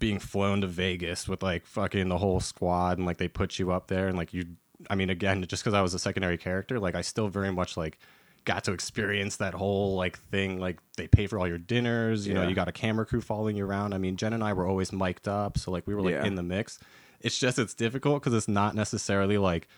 [0.00, 3.70] being flown to vegas with like fucking the whole squad and like they put you
[3.70, 4.44] up there and like you
[4.90, 7.76] i mean again just because i was a secondary character like i still very much
[7.76, 7.96] like
[8.44, 12.34] got to experience that whole like thing like they pay for all your dinners you
[12.34, 14.66] know you got a camera crew following you around i mean jen and i were
[14.66, 16.24] always mic'd up so like we were like Yeah.
[16.24, 16.78] in the mix
[17.20, 19.68] it's just it's difficult because it's not necessarily like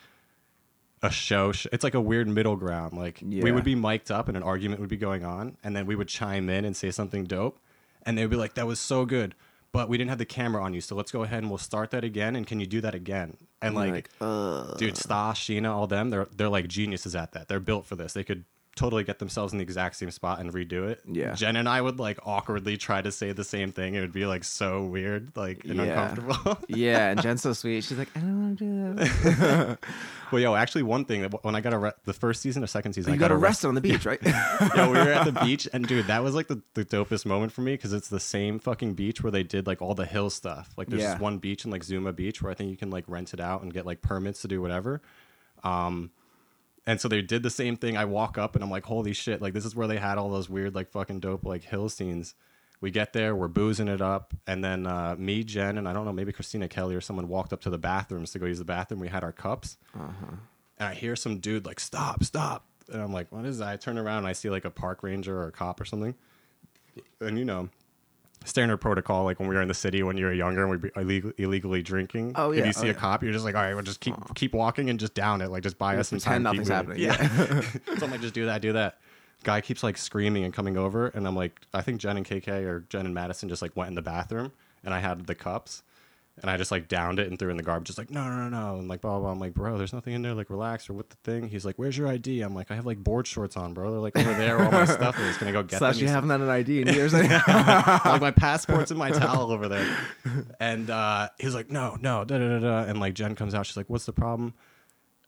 [1.03, 1.53] a show.
[1.53, 2.96] Sh- it's like a weird middle ground.
[2.96, 5.85] Like we would be mic'd up and an argument would be going on, and then
[5.85, 7.59] we would chime in and say something dope,
[8.07, 9.35] and they'd be like, "That was so good."
[9.72, 11.90] But we didn't have the camera on you, so let's go ahead and we'll start
[11.90, 12.37] that again.
[12.37, 13.37] And can you do that again?
[13.61, 17.48] And you're like, uh, dude, Stas, Scheana, all them, they're they're like geniuses at that.
[17.48, 18.14] They're built for this.
[18.14, 18.44] They could
[18.76, 21.00] totally get themselves in the exact same spot and redo it.
[21.10, 21.34] Yeah.
[21.34, 23.94] Jen and I would like awkwardly try to say the same thing.
[23.94, 26.10] It would be like so weird, like and Yeah.
[26.10, 26.58] uncomfortable.
[26.68, 27.10] yeah.
[27.10, 27.84] And Jen's so sweet.
[27.84, 29.78] She's like, I don't want to do that.
[30.32, 32.94] well, yo, actually, one thing that when I got arrested, the first season or second
[32.94, 33.44] season, you I got arrested.
[33.44, 34.18] arrested on the beach, right?
[34.24, 37.52] yeah, we were at the beach, and dude, that was like the, the dopest moment
[37.52, 40.30] for me because it's the same fucking beach where they did like all the hill
[40.30, 40.70] stuff.
[40.76, 41.18] Like, there's Yeah.
[41.18, 43.62] one beach in like Zuma Beach where I think you can like rent it out
[43.62, 45.00] and get like permits to do whatever.
[45.62, 46.10] Um,
[46.87, 47.97] and so they did the same thing.
[47.97, 49.40] I walk up and I'm like, holy shit!
[49.40, 52.35] Like this is where they had all those weird, like fucking dope, like hill scenes.
[52.81, 56.05] We get there, we're boozing it up, and then uh, me, Jen, and I don't
[56.05, 58.64] know, maybe Kristina Kelly or someone walked up to the bathrooms to go use the
[58.66, 59.01] bathroom.
[59.01, 59.79] We had our cups,
[60.79, 63.77] and I hear some dude like, "Stop, stop!" And I'm like, "What is that?" I
[63.77, 66.14] turn around and I see like a park ranger or a cop or something,
[67.20, 67.70] and you know.
[68.44, 70.83] Standard protocol, like when we were in the city when you were younger and we'd
[70.83, 72.33] be illegal, illegally drinking.
[72.35, 72.61] Oh, yeah.
[72.61, 72.98] If you see oh, a yeah.
[72.98, 75.50] cop, you're just like, all right, we'll just keep keep walking and just down it.
[75.50, 76.42] Like just buy us some time.
[76.42, 76.98] nothing's happening.
[76.98, 77.16] Yeah.
[77.98, 78.98] so I'm like, just do that, do that.
[79.42, 82.48] Guy keeps like screaming and coming over, and I'm like, I think Jen and KK
[82.64, 84.52] or Jen and Madison just like went in the bathroom,
[84.85, 85.83] and I had the cups,
[86.42, 88.25] and I just like downed it and threw it in the garbage, just like no,
[88.29, 89.20] no, no, no, and like blah blah.
[89.20, 89.31] blah.
[89.31, 90.35] I'm like, bro, there's nothing in there.
[90.35, 91.49] Like relax or what the thing.
[91.49, 92.40] He's like, where's your ID?
[92.40, 93.90] I'm like, I have like board shorts on, bro.
[93.92, 94.62] They're like over there.
[94.62, 95.37] All my stuff is.
[95.38, 96.05] Gonna go get Slash, them.
[96.05, 97.12] you haven't had an ID in years.
[97.14, 99.97] like my passport's in my towel over there.
[100.59, 102.90] And uh, he's like, no, no, da da da da.
[102.90, 104.55] And like Jen comes out, she's like, what's the problem?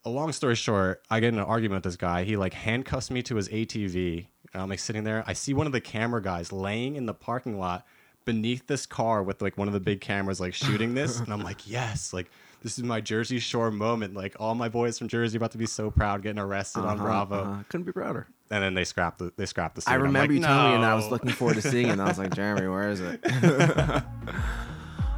[0.05, 2.25] A long story short, I get in an argument with this guy.
[2.25, 4.27] He like handcuffs me to his ATV.
[4.53, 5.25] And I'm like sitting there.
[5.27, 7.85] I see one of the camera guys laying in the parking lot
[8.27, 11.19] beneath this car with like one of the big cameras, like shooting this.
[11.19, 12.31] and I'm like, yes, like
[12.63, 14.15] this is my Jersey Shore moment.
[14.15, 17.43] Like all my boys from Jersey about to be so proud getting arrested on Bravo.
[17.43, 17.63] Uh-huh.
[17.71, 18.27] Couldn't be prouder.
[18.51, 19.93] And then they scrapped the they scrapped the scene.
[19.93, 21.93] I remember like, you telling me, and I was looking forward to seeing it.
[21.93, 23.25] And I was like, Jeremy, where is it?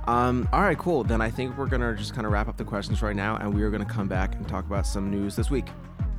[0.07, 1.05] um, all right, cool.
[1.05, 3.53] Then I think we're gonna just kind of wrap up the questions right now, and
[3.53, 5.67] we are gonna come back and talk about some news this week.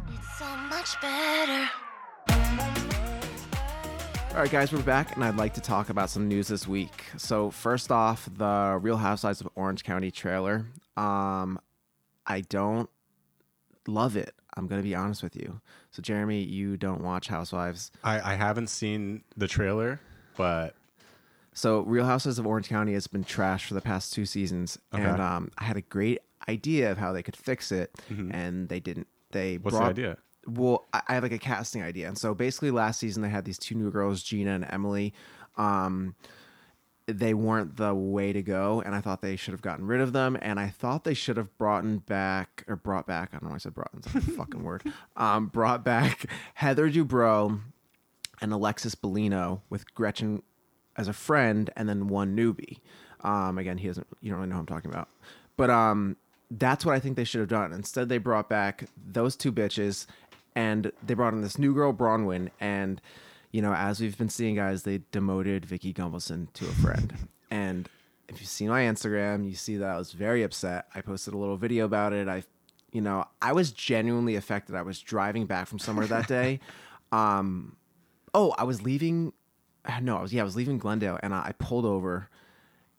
[0.09, 1.69] It's so much better.
[4.39, 7.03] All right, guys, we're back, and I'd like to talk about some news this week.
[7.17, 10.65] So, first off, the Real Housewives of Orange County trailer.
[10.95, 11.59] Um,
[12.25, 12.89] I don't
[13.85, 14.33] love it.
[14.55, 15.59] I'm gonna be honest with you.
[15.91, 17.91] So, Jeremy, you don't watch Housewives.
[18.01, 19.99] I, I haven't seen the trailer,
[20.37, 20.73] but
[21.53, 25.03] So, Real Housewives of Orange County has been trashed for the past two seasons, Okay.
[25.03, 28.79] and um, I had a great idea of how they could fix it, and they
[28.79, 29.07] didn't.
[29.31, 29.63] They Mm-hmm.
[29.63, 30.17] what's brought, the idea?
[30.49, 33.57] Well, I have like a casting idea, and so basically, last season they had these
[33.57, 35.13] two new girls, Gina and Emily.
[35.57, 36.15] Um,
[37.17, 40.13] they weren't the way to go, and I thought they should have gotten rid of
[40.13, 43.29] them, and I thought they should have brought back or brought back.
[43.31, 43.89] I don't know why I said brought.
[43.97, 44.83] It's a fucking word.
[45.15, 47.59] Um, brought back Heather Dubrow
[48.41, 50.43] and Alexis Bellino with Gretchen
[50.97, 52.79] as a friend, and then one newbie.
[53.21, 54.07] Um, again, he doesn't.
[54.21, 55.09] You don't really know who I'm talking about,
[55.57, 56.15] but um,
[56.51, 57.73] that's what I think they should have done.
[57.73, 60.05] Instead, they brought back those two bitches,
[60.55, 63.01] and they brought in this new girl, Braunwyn, and
[63.51, 67.89] you know, as we've been seeing, guys, they demoted Vicky Gunvalson to a friend, and
[68.29, 70.85] if you've seen my Instagram, you see that I was very upset.
[70.93, 72.27] I posted a little video about it.
[72.27, 72.43] I,
[72.91, 74.75] you know, I was genuinely affected.
[74.75, 76.59] I was driving back from somewhere that day.
[77.11, 77.75] Um,
[78.33, 79.33] oh, I was leaving.
[80.01, 82.29] No, I was yeah, I was leaving Glendale, and I, I pulled over,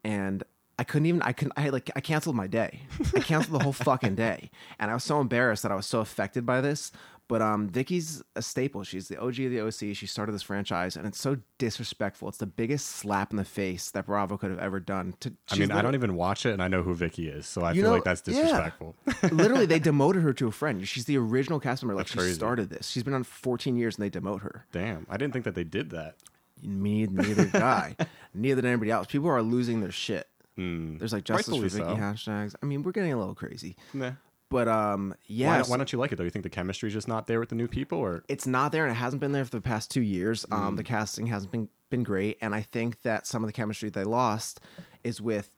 [0.03, 0.43] and
[0.79, 1.23] I couldn't even.
[1.23, 1.53] I couldn't.
[1.57, 1.91] I like.
[1.95, 2.81] I canceled my day.
[3.15, 6.01] I canceled the whole fucking day, and I was so embarrassed that I was so
[6.01, 6.91] affected by this.
[7.31, 8.83] But um, Vicky's a staple.
[8.83, 9.95] She's the OG of the OC.
[9.95, 12.29] She started this franchise, and it's so disrespectful.
[12.29, 15.15] It's the biggest slap in the face that Bravo could have ever done.
[15.21, 17.63] To, I mean, I don't even watch it, and I know who Vicky is, so
[17.63, 18.35] I feel know, like that's yeah.
[18.35, 18.97] disrespectful.
[19.31, 20.89] Literally, they demoted her to a friend.
[20.89, 21.95] She's the original cast member.
[21.95, 22.35] Like That's she crazy.
[22.35, 22.89] started this.
[22.89, 24.67] She's been on 14 years, and they demote her.
[24.73, 26.17] Damn, I didn't think that they did that.
[26.65, 27.95] Me neither guy,
[28.35, 29.07] neither did anybody else.
[29.07, 30.27] People are losing their shit.
[30.57, 31.97] There's like justice for Vicky so.
[31.97, 32.57] hashtags.
[32.61, 34.13] I mean, we're getting a little crazy, Nah.
[34.51, 36.25] But um, yeah, Why, why don't you like it though?
[36.25, 38.85] You think the chemistry's just not there with the new people, or it's not there,
[38.85, 40.45] and it hasn't been there for the past two years.
[40.53, 40.77] Um, Mm.
[40.77, 44.05] the casting hasn't been been great, and I think that some of the chemistry they
[44.05, 44.61] lost
[45.03, 45.51] is with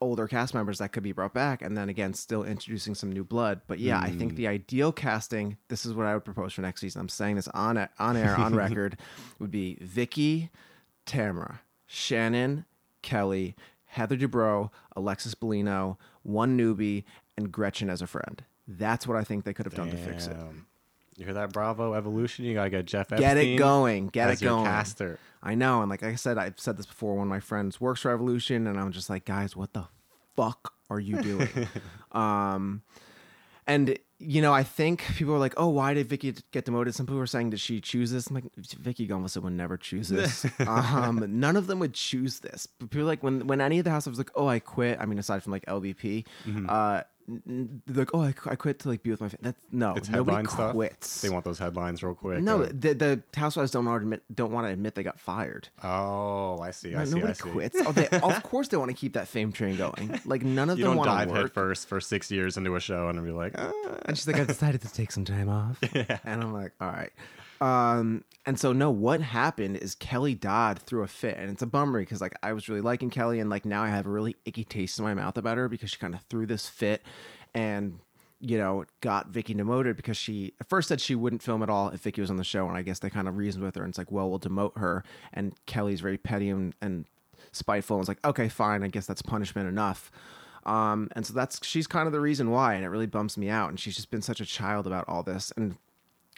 [0.00, 3.24] older cast members that could be brought back, and then again, still introducing some new
[3.24, 3.60] blood.
[3.66, 4.18] But yeah, I Mm.
[4.18, 5.56] think the ideal casting.
[5.68, 7.00] This is what I would propose for next season.
[7.00, 8.96] I'm saying this on on air on record
[9.40, 10.50] would be Vicky,
[11.06, 12.64] Tamara, Shannon,
[13.02, 13.56] Kelly,
[13.88, 17.04] Heather Dubrow, Alexis Bellino, one newbie,
[17.36, 18.44] and Gretchen as a friend.
[18.66, 20.36] That's what I think they could have done to fix it.
[21.16, 21.52] You hear that?
[21.52, 22.44] Bravo Evolution.
[22.44, 23.18] You gotta get Jeff Epstein.
[23.18, 24.06] Get it going.
[24.08, 24.64] Get as it going.
[24.64, 25.18] caster.
[25.42, 27.16] I know, and like I said, I've said this before.
[27.16, 29.86] One of my friends works for Evolution, and I'm just like, guys, what the
[30.36, 31.48] fuck are you doing?
[32.12, 32.82] um,
[33.68, 36.92] and you know, I think people were like, oh, why did Vicky get demoted?
[36.96, 38.26] Some people were saying, did she choose this?
[38.26, 40.44] I'm like, Vicky Gunvalson would never choose this.
[40.66, 42.66] um, none of them would choose this.
[42.80, 44.98] But people like when when any of the housewives was like, oh, I quit.
[45.00, 46.66] I mean, aside from like LVP, Mm-hmm.
[46.68, 47.17] uh, n- n- they're
[47.88, 49.28] like, oh, I, I quit to like be with my.
[49.28, 49.36] Fa-.
[49.42, 50.72] That's no, It's nobody headline stuff.
[50.72, 51.20] quits.
[51.20, 52.40] They want those headlines real quick.
[52.42, 55.20] no, uh, the, the housewives don't want to admit don't want to admit they got
[55.20, 55.68] fired.
[55.82, 56.94] oh, I see.
[56.94, 57.14] I see.
[57.14, 57.50] nobody I see.
[57.50, 57.76] quits.
[57.84, 60.20] Oh, they, of course, they want to keep that fame train going.
[60.24, 62.80] Like none of You them don't dive to head first for six years into a
[62.80, 63.70] show and be like, ah.
[64.06, 65.78] And she's like, I decided to take some time off.
[65.94, 66.18] yeah.
[66.24, 67.12] And I'm like, all right.
[67.60, 71.66] Um, and so no, what happened is Kelly Dodd threw a fit, and it's a
[71.66, 74.36] bummer because like I was really liking Kelly, and like now I have a really
[74.46, 77.02] icky taste in my mouth about her because she kind of threw this fit,
[77.54, 77.98] and
[78.40, 81.90] you know, got Vicky demoted because she at first said she wouldn't film at all
[81.90, 83.82] if Vicky was on the show, and I guess they kind of reasoned with her,
[83.82, 85.04] and it's like, well, we'll demote her.
[85.34, 87.04] And Kelly's very petty and, and
[87.52, 90.10] spiteful, and it's like, okay, fine, I guess that's punishment enough.
[90.64, 93.50] Um, and so that's she's kind of the reason why, and it really bumps me
[93.50, 93.68] out.
[93.68, 95.76] And she's just been such a child about all this, and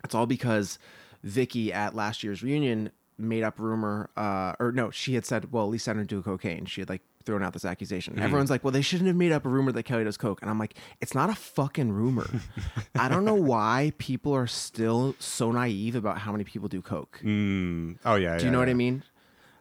[0.02, 0.76] it's all because
[1.22, 5.68] Vicky at last year's reunion made up rumor, uh, or no, she had said, well,
[5.68, 6.64] Lisa didn't do cocaine.
[6.64, 8.18] She had like thrown out this accusation.
[8.18, 10.40] Everyone's like, well, they shouldn't have made up a rumor that Kelly does coke.
[10.40, 12.28] And I'm like, it's not a fucking rumor.
[12.94, 17.20] I don't know why people are still so naive about how many people do coke.
[17.22, 17.98] Mm.
[18.04, 18.38] Oh yeah.
[18.38, 19.04] Do you know what I mean?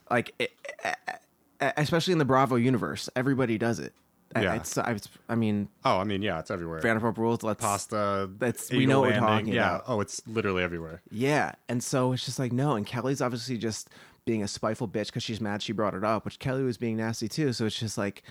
[0.09, 0.51] Like, it,
[1.59, 3.93] especially in the Bravo universe, everybody does it.
[4.35, 4.53] Yeah.
[4.55, 6.79] It's, it's, I mean, Oh, I mean, yeah, it's everywhere.
[6.81, 7.41] Vanderpump Rules.
[7.43, 8.29] Let's Pasta.
[8.37, 9.69] That's- we Eagle know what we're Landing, talking yeah.
[9.75, 9.83] about.
[9.87, 11.01] Oh, it's literally everywhere.
[11.09, 13.89] Yeah, and so it's just like no, and Kelly's obviously just
[14.25, 16.97] being a spiteful bitch because she's mad she brought it up, which Kelly was being
[16.97, 17.53] nasty too.
[17.53, 18.21] So it's just like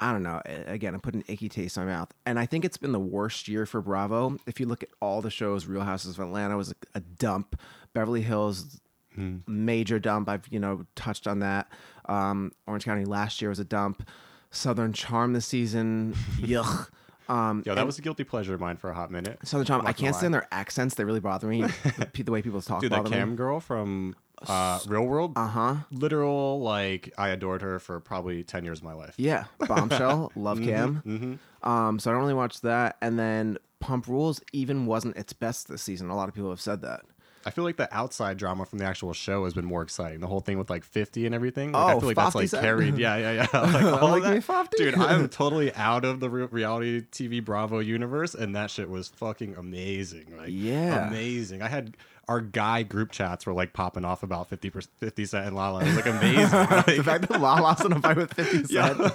[0.00, 0.40] I don't know.
[0.66, 2.98] Again, I'm putting an icky taste in my mouth, and I think it's been the
[3.00, 4.36] worst year for Bravo.
[4.46, 7.60] If you look at all the shows, Real Houses of Atlanta was a, a dump.
[7.94, 8.80] Beverly Hills,
[9.16, 10.28] major dump.
[10.28, 11.68] I've you know touched on that.
[12.06, 14.08] Um, Orange County last year was a dump.
[14.50, 16.88] Southern Charm this season, yuck.
[17.28, 19.38] Um, Yo, that was a guilty pleasure of mine for a hot minute.
[19.44, 19.86] Southern Charm.
[19.86, 21.62] I can't stand their accents; they really bother me.
[22.12, 23.16] the, the way people talk Dude, that bother me.
[23.16, 25.32] cam girl from uh, Real World.
[25.36, 25.76] Uh huh.
[25.90, 29.14] Literal, like I adored her for probably ten years of my life.
[29.18, 31.02] Yeah, Bombshell, Love Cam.
[31.06, 31.68] Mm-hmm.
[31.68, 32.96] Um, so I don't really watch that.
[33.02, 36.08] And then Pump Rules even wasn't its best this season.
[36.10, 37.02] A lot of people have said that.
[37.46, 40.20] I feel like the outside drama from the actual show has been more exciting.
[40.20, 41.72] The whole thing with like 50 and everything.
[41.72, 42.98] Like, I Oh, feel like that's like carried.
[42.98, 43.60] Yeah, yeah, yeah.
[43.72, 44.42] Like, all like that.
[44.70, 44.76] 50.
[44.76, 49.08] Dude, I'm totally out of the re- reality TV Bravo universe, and that shit was
[49.08, 50.36] fucking amazing.
[50.36, 51.08] Like, Yeah.
[51.08, 51.62] amazing.
[51.62, 51.96] I had
[52.28, 55.80] our guy group chats were like popping off about 50 per- 50 Cent and Lala.
[55.80, 56.42] It was like amazing.
[56.96, 59.10] the fact that Lala's in a fight with 50 Yeah.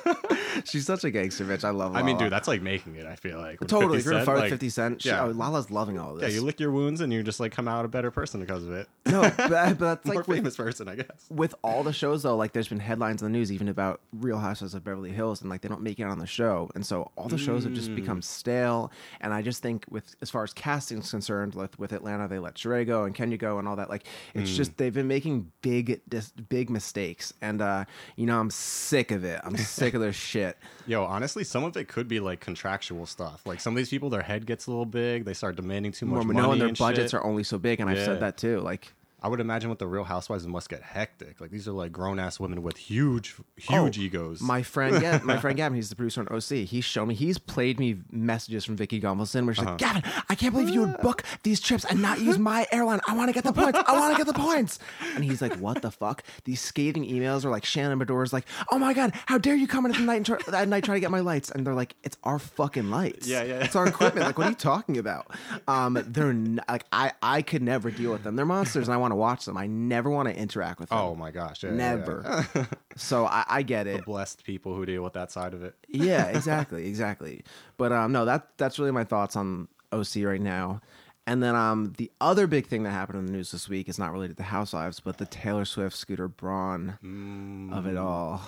[0.65, 1.63] She's such a gangster bitch.
[1.63, 2.03] I love Lala.
[2.03, 3.05] I mean, dude, that's like making it.
[3.05, 3.97] I feel like With totally.
[3.97, 5.23] 50 If you're in a fight like, with 50 Cent, she, yeah.
[5.23, 6.35] oh, Lala's loving all of Yeah, this.
[6.35, 8.71] you lick your wounds and you just like come out a better person because of
[8.73, 8.87] it.
[9.05, 11.27] no, but, but that's More like with, famous person, I guess.
[11.29, 14.39] with all the shows though, like there's been headlines in the news even about Real
[14.39, 17.11] Housewives of Beverly Hills, and like they don't make it on the show, and so
[17.15, 18.23] all the shows have just become mm.
[18.23, 18.91] stale.
[19.21, 22.39] And I just think with as far as casting is concerned, with, with Atlanta, they
[22.39, 23.89] let Sheree go and can you go and all that.
[23.89, 26.01] Like it's just they've been making big
[26.49, 27.85] big mistakes, and uh,
[28.15, 29.39] you know I'm sick of it.
[29.43, 30.57] I'm sick of their shit.
[30.87, 33.41] Yo, honestly, some of it could be like contractual stuff.
[33.45, 35.25] Like some of these people, their head gets a little big.
[35.25, 36.41] They start demanding too much More money.
[36.41, 37.19] no, and their budgets shit.
[37.19, 38.59] are only so big, and I've said that too.
[38.59, 41.39] Like I would imagine with the Real Housewives, it must get hectic.
[41.39, 44.41] Like these are like grown ass women with huge, huge Oh, egos.
[44.41, 46.67] My friend, yeah, my friend Gavin, he's the producer on OC.
[46.67, 49.93] He's shown me, he's played me messages from Vicki Gunvalson where she's like, Uh-huh.
[50.01, 52.99] Gavin, I can't believe you would book these trips and not use my airline.
[53.07, 53.79] I want to get the points.
[53.87, 54.79] I want to get the points.
[55.15, 56.23] And he's like, what the fuck?
[56.43, 59.85] These scathing emails are like Shannon Beador's like, oh my god, how dare you come
[59.85, 61.49] in at the night and try, at night try to get my lights?
[61.49, 63.25] And they're like, it's our fucking lights.
[63.27, 63.63] Yeah, yeah.
[63.63, 64.25] It's our equipment.
[64.25, 65.27] Like, what are you talking about?
[65.67, 68.35] Um, they're n- like, I I could never deal with them.
[68.35, 69.57] They're monsters, and I want to watch them.
[69.57, 70.97] I never want to interact with them.
[70.97, 71.95] oh my gosh, yeah, yeah, yeah.
[71.95, 72.47] never.
[72.97, 74.03] so I, I get it.
[74.05, 75.75] Blessed people who deal with that side of it.
[75.87, 77.43] yeah, exactly, exactly.
[77.77, 80.81] But um, no, that that's really my thoughts on OC right now.
[81.25, 83.97] And then um, the other big thing that happened in the news this week is
[83.97, 87.87] not related to Housewives, but the Taylor Swift Scooter Braun of Mm.
[87.91, 88.41] it all.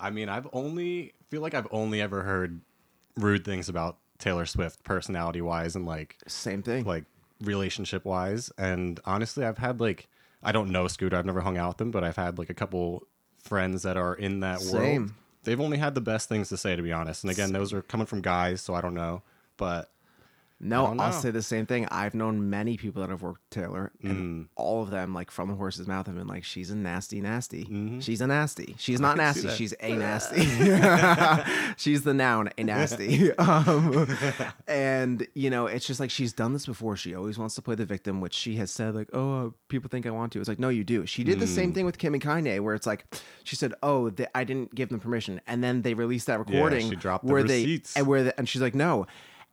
[0.00, 2.62] I mean, I've only feel like I've only ever heard
[3.16, 6.84] rude things about Taylor Swift, personality wise, and like Same thing.
[6.86, 7.04] like
[7.46, 8.50] relationship wise.
[8.58, 10.08] And honestly, I've had like
[10.42, 11.16] I don't know Scooter.
[11.16, 13.06] I've never hung out with them, but I've had like a couple
[13.38, 14.84] friends that are in that world.
[15.44, 17.24] They've only had the best things to say, to be honest.
[17.24, 19.22] And again, those are coming from guys, so I don't know.
[19.56, 19.90] But
[20.60, 21.86] no, I'll say the same thing.
[21.90, 24.10] I've known many people that have worked with Taylor, Mm.
[24.10, 27.20] and all of them, like from the horse's mouth, have been like, "She's a nasty,
[27.20, 27.98] nasty.
[28.00, 28.74] She's a nasty.
[28.78, 29.18] She's not Mm-hmm.
[29.44, 29.48] nasty.
[29.50, 30.40] She's a nasty.
[31.76, 34.06] she's the noun, a nasty." um,
[34.66, 36.96] and you know, it's just like she's done this before.
[36.96, 40.06] She always wants to play the victim, which she has said, like, "Oh, people think
[40.06, 41.06] I want to." It's like, no, you do.
[41.06, 41.74] She did the same Mm.
[41.74, 43.04] thing with Kim and Kanye, where it's like,
[43.44, 46.96] she said, "Oh, I didn't give them permission," and then they released that recording she
[46.96, 47.94] dropped the where receipts.
[47.94, 49.06] they and where the, and she's like, "No."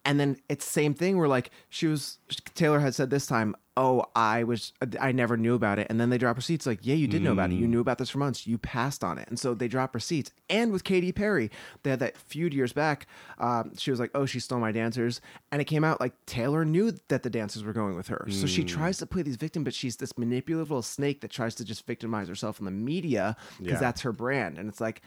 [0.03, 2.17] And then it's same thing where like she was
[2.55, 6.09] Taylor had said this time, "Oh, I was I never knew about it." And then
[6.09, 7.55] they drop receipts like, "Yeah, you did know about it.
[7.57, 7.69] You Mm.
[7.69, 8.47] knew about this for months.
[8.47, 10.31] You passed on it." And so they drop receipts.
[10.49, 11.51] And with Katy Perry,
[11.83, 13.05] they had that feud years back.
[13.37, 15.21] Um, she was like, "Oh, she stole my dancers,"
[15.51, 18.25] and it came out like Taylor knew that the dancers were going with her.
[18.31, 18.67] So she Mm.
[18.69, 21.85] tries to play these victim, but she's this manipulative little snake that tries to just
[21.85, 23.79] victimize herself in the media because Yeah.
[23.79, 24.57] that's her brand.
[24.57, 25.03] And it's like,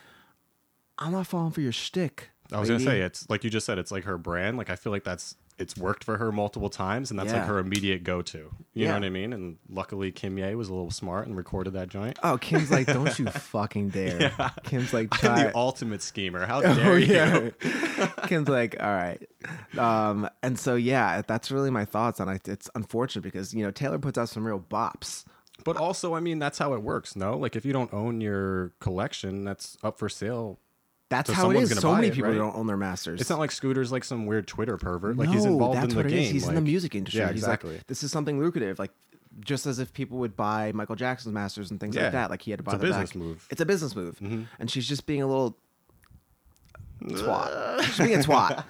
[0.98, 2.30] I'm not falling for your shtick.
[2.52, 4.58] I was gonna say it's like you just said, it's like her brand.
[4.58, 7.58] Like I feel like that's it's worked for her multiple times, and that's like her
[7.60, 8.38] immediate go-to.
[8.38, 8.88] You Yeah.
[8.88, 9.32] know what I mean?
[9.32, 12.18] And luckily, Kim Ye was a little smart and recorded that joint.
[12.24, 14.32] Oh, Kim's like, don't you fucking dare.
[14.64, 16.44] Kim's like, I'm the ultimate schemer.
[16.44, 17.52] How Oh, dare you?
[18.26, 19.22] Kim's like, all right.
[19.78, 22.48] Um, and so, yeah, that's really my thoughts on it.
[22.48, 25.24] It's unfortunate because, you know, Taylor puts out some real bops.
[25.64, 27.14] But also, I mean, that's how it works.
[27.14, 30.58] No, like if you don't own your collection, that's up for sale.
[31.16, 32.36] That's So how it gonna So many it, people right?
[32.38, 33.20] don't own their masters.
[33.20, 35.16] It's not like Scooter's like some weird Twitter pervert.
[35.16, 36.24] Like no, he's involved that's in what the it game.
[36.24, 36.30] is.
[36.30, 37.20] He's in the music industry.
[37.20, 37.74] Yeah, exactly.
[37.76, 38.78] like, this is something lucrative.
[38.80, 38.90] Like,
[39.40, 42.04] just as if people would buy Michael Jackson's masters and things Yeah.
[42.04, 42.30] like that.
[42.30, 43.16] Like he had to buy It's a business back.
[43.16, 43.36] move.
[43.38, 43.46] Mm-hmm.
[43.52, 44.18] It's a business move,
[44.58, 45.56] and she's just being a little
[47.02, 47.82] twat.
[47.82, 48.64] she's being a twat.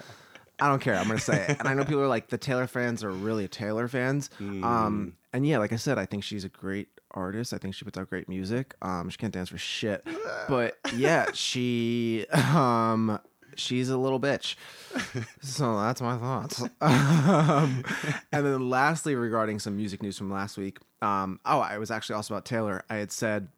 [0.60, 0.96] I don't care.
[0.96, 1.56] I'm gonna say it.
[1.58, 4.30] And I know people are like the Taylor fans are really Taylor fans.
[4.40, 4.62] Mm.
[4.64, 7.52] Um, and yeah, like I said, I think she's a great artist.
[7.52, 8.74] I think she puts out great music.
[8.82, 10.06] Um, she can't dance for shit,
[10.48, 13.18] but yeah, she um
[13.56, 14.56] she's a little bitch.
[15.40, 16.62] So that's my thoughts.
[16.80, 17.84] um,
[18.32, 20.78] and then lastly, regarding some music news from last week.
[21.02, 22.84] Um, oh, I was actually also about Taylor.
[22.88, 23.48] I had said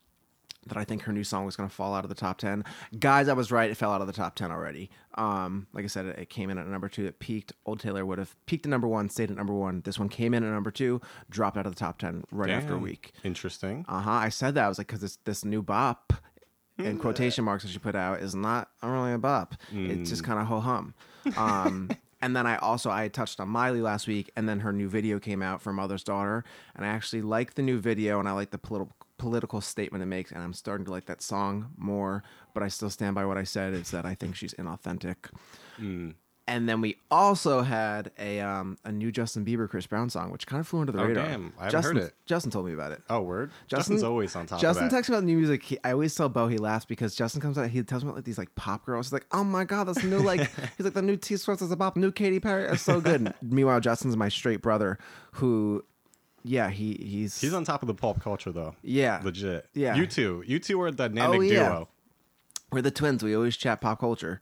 [0.67, 2.65] that I think her new song was going to fall out of the top 10.
[2.99, 3.71] Guys, I was right.
[3.71, 4.91] It fell out of the top 10 already.
[5.17, 7.07] Um, like I said, it, it came in at number two.
[7.07, 7.53] It peaked.
[7.65, 9.81] Old Taylor would have peaked at number one, stayed at number one.
[9.85, 11.01] This one came in at number two,
[11.31, 13.13] dropped out of the top 10 right after a week.
[13.25, 13.85] Interesting.
[13.89, 14.11] Uh huh.
[14.11, 14.65] I said that.
[14.65, 16.13] I was like, because this, this new bop
[16.79, 19.55] in quotation marks that she put out is not really a bop.
[19.73, 20.95] It's just kind of ho hum.
[21.37, 21.91] Um,
[22.21, 25.19] and then I also I touched on Miley last week, and then her new video
[25.19, 26.45] came out for Mother's Daughter,
[26.75, 30.07] and I actually like the new video, and I like the political political statement it
[30.07, 32.23] makes, and I'm starting to like that song more.
[32.55, 35.17] But I still stand by what I said is that I think she's inauthentic.
[36.49, 40.47] And then we also had a um, a new Justin Bieber Chris Brown song, which
[40.47, 41.27] kind of flew under the Oh, radar.
[41.27, 41.53] damn.
[41.59, 42.15] I haven't Justin, heard it.
[42.25, 43.03] Justin told me about it.
[43.11, 43.51] Oh, word.
[43.67, 45.65] Justin- Justin's always on top Justin texts me about new music.
[45.65, 47.69] He, I always tell Bo he laughs because Justin comes out.
[47.71, 49.07] He tells me about like these like pop girls.
[49.07, 50.39] He's like, "Oh my god, that's new!" Like
[50.77, 52.67] he's like the new T Swift is a bop, new Katy Perry.
[52.71, 53.35] is so good.
[53.43, 54.99] Meanwhile, Justin's my straight brother,
[55.33, 55.85] who,
[56.47, 58.75] yeah, he he's He's on top of the pulp culture though.
[58.83, 59.67] yeah, Legit.
[59.75, 59.95] Yeah.
[59.97, 60.43] You two.
[60.47, 61.69] You two are a dynamic Oh, yeah.
[61.69, 61.89] duo.
[62.73, 63.23] we're the twins.
[63.23, 64.41] We always chat pop culture.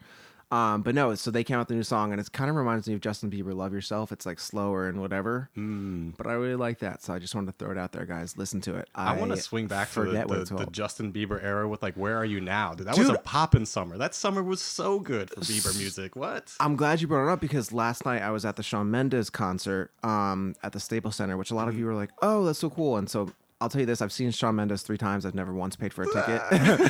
[0.54, 2.54] Um, but no, so they came out with the new song, and it kind of
[2.54, 6.16] reminds me of Justin Bieber, "Love Yourself." It's like slower and whatever, mm.
[6.16, 8.38] but I really like that, so I just wanted to throw it out there, guys.
[8.38, 8.88] Listen to it.
[8.94, 10.66] I, want to swing back to the, the, the.
[10.70, 13.16] Justin Bieber era with like "Where Are You Now?" Dude, that was Dude.
[13.16, 13.98] a poppin' summer.
[13.98, 16.14] That summer was so good for Bieber music.
[16.14, 16.54] What?
[16.60, 19.30] I'm glad you brought it up because last night I was at the Shawn Mendes
[19.30, 22.60] concert um, at the Staples Center, which a lot of you were like, "Oh, that's
[22.60, 25.24] so cool." And so I'll tell you this: I've seen Shawn Mendes three times.
[25.24, 26.42] I've never once paid for a ticket.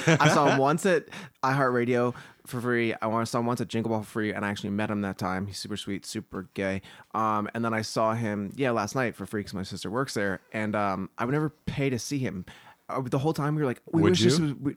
[0.21, 1.05] I saw him once at
[1.43, 2.15] iHeartRadio
[2.47, 2.95] for free.
[3.01, 5.19] I saw him once at Jingle Ball for free, and I actually met him that
[5.19, 5.47] time.
[5.47, 6.83] He's super sweet, super gay.
[7.15, 10.15] Um, and then I saw him, yeah, last night for free because my sister works
[10.15, 12.45] there, and um, I would never pay to see him.
[12.89, 14.45] Uh, the whole time we were like, we Would wish this you?
[14.45, 14.55] was.
[14.55, 14.77] We,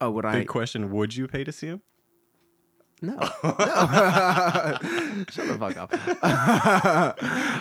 [0.00, 0.32] oh, would I?
[0.40, 1.82] Big question: Would you pay to see him?
[3.02, 3.14] No.
[3.16, 3.22] no.
[5.28, 5.90] Shut the fuck up.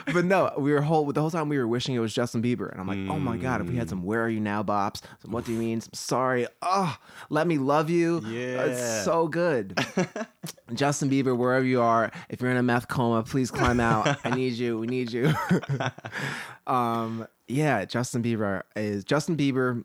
[0.14, 2.72] but no, we were whole the whole time we were wishing it was Justin Bieber,
[2.72, 5.02] and I'm like, oh my god, if we had some "Where Are You Now" bops,
[5.20, 6.96] some "What Do You Mean," some "Sorry," oh,
[7.30, 8.66] "Let Me Love You," Yeah.
[8.66, 9.78] it's so good.
[10.74, 14.20] Justin Bieber, wherever you are, if you're in a meth coma, please climb out.
[14.24, 14.78] I need you.
[14.78, 15.34] We need you.
[16.68, 19.84] um, yeah, Justin Bieber is Justin Bieber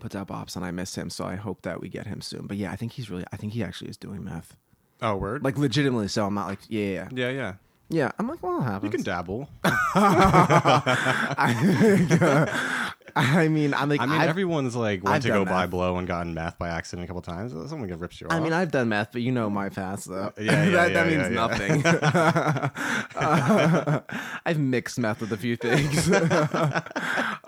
[0.00, 2.46] puts out bops, and I miss him, so I hope that we get him soon.
[2.46, 4.56] But yeah, I think he's really, I think he actually is doing meth,
[5.02, 5.42] Oh, word.
[5.44, 6.08] like legitimately.
[6.08, 7.54] So I'm not like, yeah, yeah, yeah, yeah.
[7.90, 8.10] yeah.
[8.18, 8.84] I'm like, well, it happens.
[8.84, 9.48] You can dabble.
[9.64, 11.54] I
[12.20, 12.90] uh,
[13.48, 15.96] mean, I'm like, I mean, I've- everyone's like went I've to go done buy blow
[15.98, 17.52] and gotten math by accident a couple times.
[17.70, 18.32] Someone can rips you off.
[18.32, 20.32] I mean, I've done math, but you know my past though.
[20.38, 21.46] Yeah, yeah, that, yeah, that yeah, means yeah.
[21.46, 21.86] nothing.
[23.16, 24.00] Uh,
[24.46, 26.08] I've mixed math with a few things.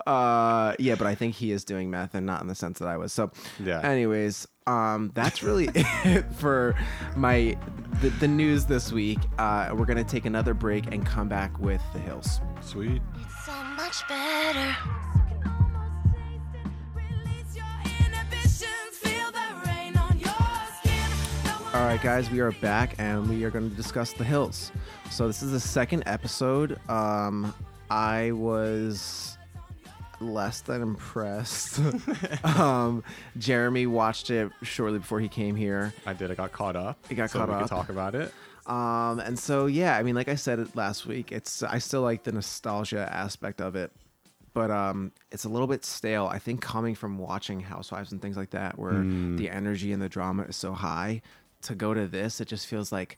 [0.07, 2.87] uh, yeah, but I think he is doing math and not in the sense that
[2.87, 3.11] I was.
[3.13, 3.81] So, Yeah.
[3.81, 6.75] Anyways, um, that's really it for
[7.15, 7.57] my
[8.01, 9.19] the, the news this week.
[9.37, 12.39] Uh, we're gonna take another break and come back with the hills.
[12.61, 13.01] Sweet.
[13.21, 14.75] It's so much better.
[21.77, 24.71] All right, guys, we are back and we are going to discuss the hills.
[25.11, 26.79] So this is the second episode.
[26.89, 27.53] Um,
[27.91, 29.37] I was
[30.19, 31.79] less than impressed.
[32.43, 33.03] um,
[33.37, 35.93] Jeremy watched it shortly before he came here.
[36.07, 36.31] I did.
[36.31, 36.97] I got caught up.
[37.11, 37.61] You got so caught we up.
[37.61, 38.33] Could talk about it.
[38.65, 42.01] Um, and so yeah, I mean, like I said it last week, it's I still
[42.01, 43.91] like the nostalgia aspect of it,
[44.55, 46.25] but um, it's a little bit stale.
[46.25, 49.03] I think coming from watching Housewives and things like that, where
[49.37, 51.21] the energy and the drama is so high,
[51.63, 53.17] to go to this, it just feels like.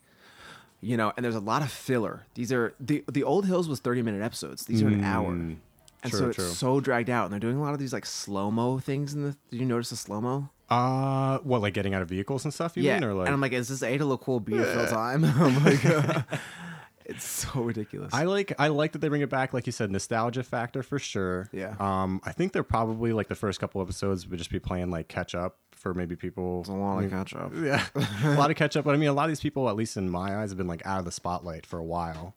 [0.82, 2.24] You know, and there's a lot of filler.
[2.32, 4.64] These are the the old Hills was 30 minute episodes.
[4.64, 5.30] These are an hour.
[5.32, 5.60] And
[6.06, 6.46] True, so it's true.
[6.46, 9.12] so dragged out, and they're doing a lot of these like slow mo things.
[9.12, 10.48] In the, did you notice the slow mo?
[10.70, 12.78] Uh, what like getting out of vehicles and stuff?
[12.78, 13.26] You yeah, mean or like?
[13.26, 15.24] and I'm like, is this a to look cool beautiful time?
[15.26, 16.22] I'm like, uh,
[17.10, 18.14] It's so ridiculous.
[18.14, 21.00] I like I like that they bring it back, like you said, nostalgia factor for
[21.00, 21.48] sure.
[21.52, 21.74] Yeah.
[21.80, 25.08] Um, I think they're probably like the first couple episodes would just be playing like
[25.08, 26.60] catch up for maybe people.
[26.60, 27.52] it's a lot of catch up.
[27.60, 27.84] Yeah,
[28.24, 28.84] a lot of catch up.
[28.84, 30.66] But I mean, a lot of these people, at least in my eyes, have been
[30.68, 32.34] like out of the spotlight for a while.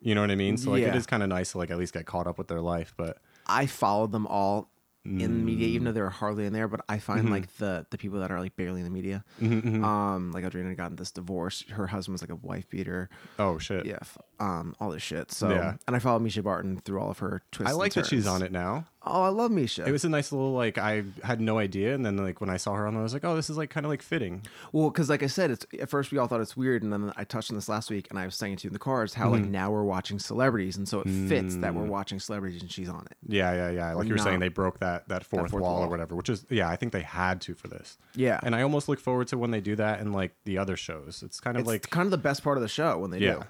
[0.00, 0.56] You know what I mean?
[0.56, 0.96] So like, it Yeah.
[0.96, 2.94] is kind of nice to like at least get caught up with their life.
[2.96, 4.70] But I followed them all
[5.06, 5.70] in the media, Mm.
[5.72, 6.66] even though they were hardly in there.
[6.68, 7.00] But I Mm-hmm.
[7.00, 10.74] find like the the people that are like barely in the media, um, like Adriana
[10.74, 11.64] got in this divorce.
[11.70, 13.08] Her husband was like a wife beater.
[13.38, 15.30] oh shit, Yeah, f- um, all this shit.
[15.32, 15.74] So, Yeah.
[15.86, 17.68] and I followed Mischa Barton through all of her twists.
[17.68, 18.34] I and like that she's turns.
[18.34, 18.86] on it now.
[19.06, 19.84] Oh, I love Misha.
[19.86, 22.56] It was a nice little like I had no idea, and then like when I
[22.56, 24.42] saw her on, there, I was like, oh, this is like kind of like fitting.
[24.72, 27.12] Well, because like I said, it's at first we all thought it's weird, and then
[27.16, 28.78] I touched on this last week, and I was saying it to you in the
[28.78, 32.62] cars how like now we're watching celebrities, and so it fits that we're watching celebrities
[32.62, 33.16] and she's on it.
[33.28, 33.92] Yeah, yeah, yeah.
[33.92, 35.90] Like you were saying, they broke that that fourth, fourth wall, or wall.
[35.90, 36.68] whatever, which is yeah.
[36.70, 37.98] I think they had to for this.
[38.14, 38.40] Yeah.
[38.42, 41.22] and I almost look forward to when they do that in like the other shows.
[41.22, 43.18] It's kind of It's like kind of the best part of the show when they
[43.18, 43.34] yeah.
[43.34, 43.42] do.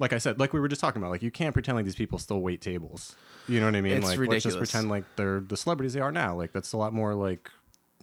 [0.00, 1.94] Like I said, like we were just talking about, like you can't pretend like these
[1.94, 3.14] people still wait tables.
[3.46, 3.92] You know what I mean?
[3.98, 6.34] It's like let's just pretend like they're the celebrities they are now.
[6.36, 7.50] Like that's a lot more like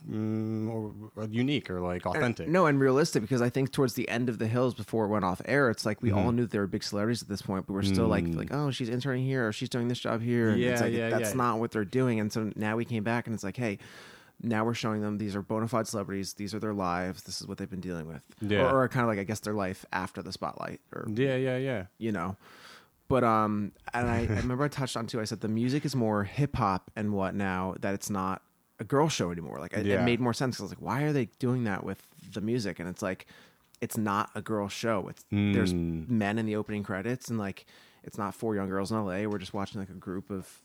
[0.10, 2.48] mm, or, or unique or like authentic.
[2.48, 5.26] No, and realistic because I think towards the end of the hills before it went
[5.26, 6.18] off air, it's like we Mm-hmm.
[6.20, 8.72] all knew they were big celebrities at this point, but we're still like like oh
[8.72, 10.50] she's interning here or she's doing this job here.
[10.50, 11.36] And it's Yeah, like yeah, that's yeah.
[11.38, 12.20] not what they're doing.
[12.20, 13.80] And so now we came back and it's like hey.
[14.42, 16.34] Now we're showing them these are bona fide celebrities.
[16.34, 17.24] These are their lives.
[17.24, 18.70] This is what they've been dealing with, Yeah.
[18.72, 21.58] or, or kind of like I guess their life after the spotlight, or Yeah, yeah,
[21.58, 21.86] yeah.
[21.98, 22.36] you know.
[23.08, 25.20] But um, and I, I remember I touched on too.
[25.22, 28.42] I said the music is more hip hop and what now that it's not
[28.80, 29.60] a girl show anymore.
[29.60, 30.58] Like it, it made more sense.
[30.58, 32.80] 'cause I was like, why are they doing that with the music?
[32.80, 33.26] And it's like,
[33.82, 35.08] it's not a girl show.
[35.08, 36.10] It's there's Mm.
[36.10, 37.66] men in the opening credits and like
[38.04, 39.26] it's not four young girls in L.A.
[39.26, 40.62] We're just watching like a group of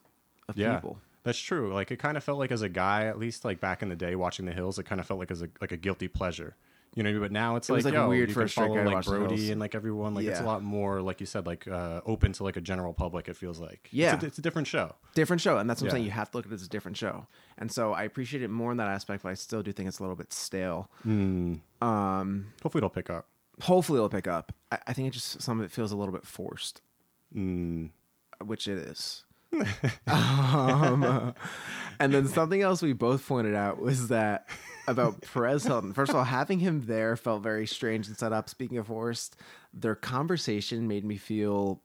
[0.48, 0.98] of Yeah, people.
[1.24, 1.72] That's true.
[1.72, 3.96] Like it kind of felt like as a guy, at least like back in the
[3.96, 6.56] day, watching The Hills, it kind of felt like as a like a guilty pleasure.
[6.94, 9.06] You know, but now it's It like, like, yo, weird you for can follow like
[9.06, 10.14] Brody and like everyone.
[10.14, 12.92] Like it's a lot more, like you said, like uh, open to like a general
[12.92, 13.28] public.
[13.28, 14.12] It feels like Yeah.
[14.16, 14.94] it's a, it's a different show.
[15.14, 16.04] Different show, and that's what I'm saying.
[16.04, 18.48] You have to look at it as a different show, and so I appreciate it
[18.48, 19.22] more in that aspect.
[19.22, 20.90] But I still do think it's a little bit stale.
[21.80, 23.26] Um, Hopefully, it'll pick up.
[23.62, 24.52] hopefully it'll pick up.
[24.70, 26.82] I, I think it just some of it feels a little bit forced,
[27.34, 27.88] Mm.
[28.44, 29.24] which it is.
[30.06, 31.34] Um,
[32.00, 34.48] and then something else we both pointed out was that
[34.86, 35.92] about Perez Hilton.
[35.92, 38.48] First of all, having him there felt very strange and set up.
[38.48, 39.36] Speaking of forced,
[39.72, 41.82] their conversation made me feel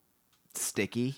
[0.56, 1.16] sticky.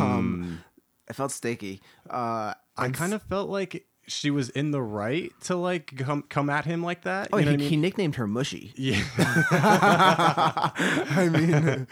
[0.00, 0.64] Um,
[1.08, 1.80] it felt sticky.
[2.08, 6.50] Uh, I kind of felt like she was in the right to like come come
[6.50, 7.28] at him like that.
[7.32, 8.72] oh, you know he, what I he nicknamed her Mushy.
[8.76, 9.02] Yeah.
[9.50, 11.86] I mean,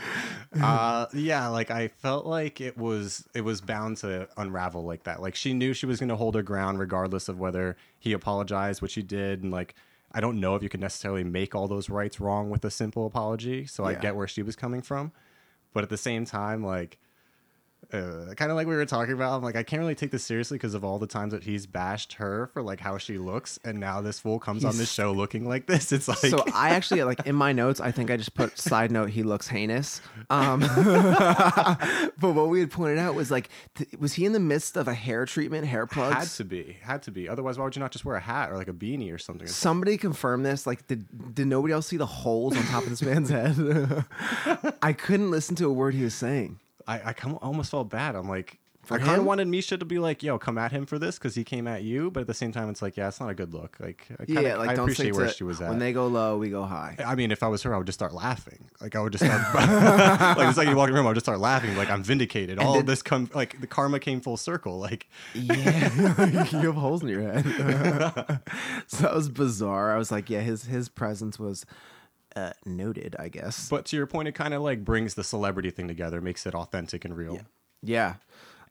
[0.63, 5.23] uh yeah like i felt like it was it was bound to unravel like that
[5.23, 8.83] like she knew she was going to hold her ground regardless of whether he apologized
[8.83, 9.77] which he did and like
[10.11, 13.07] i don't know if you could necessarily make all those rights wrong with a simple
[13.07, 15.13] apology so i get where she was coming from
[15.73, 16.99] but at the same time like
[17.93, 20.25] uh, kind of like we were talking about i'm like i can't really take this
[20.25, 23.59] seriously because of all the times that he's bashed her for like how she looks
[23.65, 26.71] and now this fool comes on this show looking like this it's like so I
[26.75, 27.81] actually like in my notes.
[27.81, 29.11] I think I just put side note.
[29.11, 30.01] He looks heinous.
[30.29, 34.77] Um, but what we had pointed out was like, th- was he in the midst
[34.77, 36.15] of a hair treatment, hair plugs?
[36.15, 38.51] had to be had to be otherwise why would you not just wear a hat
[38.51, 40.67] or like a beanie or something Somebody confirm this.
[40.67, 44.05] Like, did did nobody else see the holes on top of this man's head?
[44.83, 46.59] I couldn't listen to a word he was saying.
[46.87, 48.15] I, I come, almost felt bad.
[48.17, 50.87] I'm like, For I kind of wanted Mischa to be like, "Yo, come at him
[50.87, 52.11] for this" because he came at you.
[52.11, 53.77] But at the same time, it's like, yeah, it's not a good look.
[53.79, 55.69] Like, I kinda, yeah, like I don't appreciate where to- she was at.
[55.69, 56.97] When they go low, we go high.
[57.05, 58.65] I mean, if I was her, I would just start laughing.
[58.81, 59.55] Like, I would just start,
[60.39, 61.77] like, it's like you walk in the room, I would just start laughing.
[61.77, 62.59] Like, I'm vindicated.
[62.59, 64.79] All did- of this come, like, the karma came full circle.
[64.79, 65.91] Like, Yeah,
[66.51, 67.45] you have holes in your head.
[68.87, 69.93] so that was bizarre.
[69.95, 71.67] I was like, yeah, his his presence was
[72.37, 73.69] uh, noted, I guess.
[73.69, 76.55] but to your point, it kind of like brings the celebrity thing together, makes it
[76.55, 77.35] authentic and real.
[77.35, 77.43] Yeah.
[77.83, 78.15] yeah.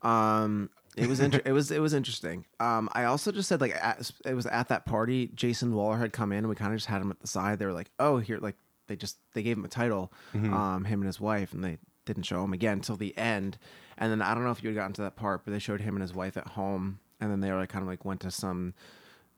[0.01, 2.45] Um it was inter- it was it was interesting.
[2.59, 6.13] Um I also just said like at, it was at that party Jason Wahler had
[6.13, 7.59] come in and we kind of just had him at the side.
[7.59, 8.55] They were like, "Oh, here like
[8.87, 10.11] they just they gave him a title
[10.53, 13.57] um him and his wife and they didn't show him again until the end.
[13.97, 15.81] And then I don't know if you had gotten to that part, but they showed
[15.81, 18.21] him and his wife at home and then they were like kind of like went
[18.21, 18.73] to some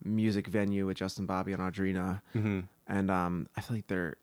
[0.04, 2.22] music venue with Justin Bobby and Audrina.
[2.92, 4.18] And um I feel like their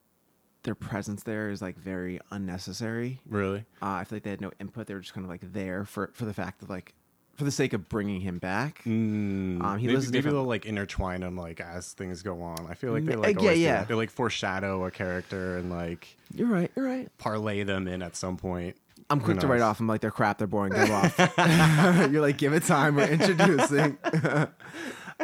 [0.62, 3.20] their presence there is like very unnecessary.
[3.28, 3.60] Really?
[3.82, 4.86] Uh, I feel like they had no input.
[4.86, 6.94] They were just kind of like there for for the fact of like
[7.36, 8.82] for the sake of bringing him back.
[8.84, 12.66] Mm, Um, he maybe, maybe different- they'll like intertwine them like as things go on.
[12.68, 13.84] I feel like they like uh, yeah, yeah.
[13.84, 16.70] They like foreshadow a character and like You're right.
[16.76, 17.08] You're right.
[17.18, 18.76] parlay them in at some point.
[19.08, 19.80] I'm quick to write off.
[19.80, 20.36] I'm like they're crap.
[20.36, 20.74] They're boring.
[20.74, 21.16] 'em off.
[22.12, 22.96] you're like give it time.
[22.96, 23.96] We're introducing.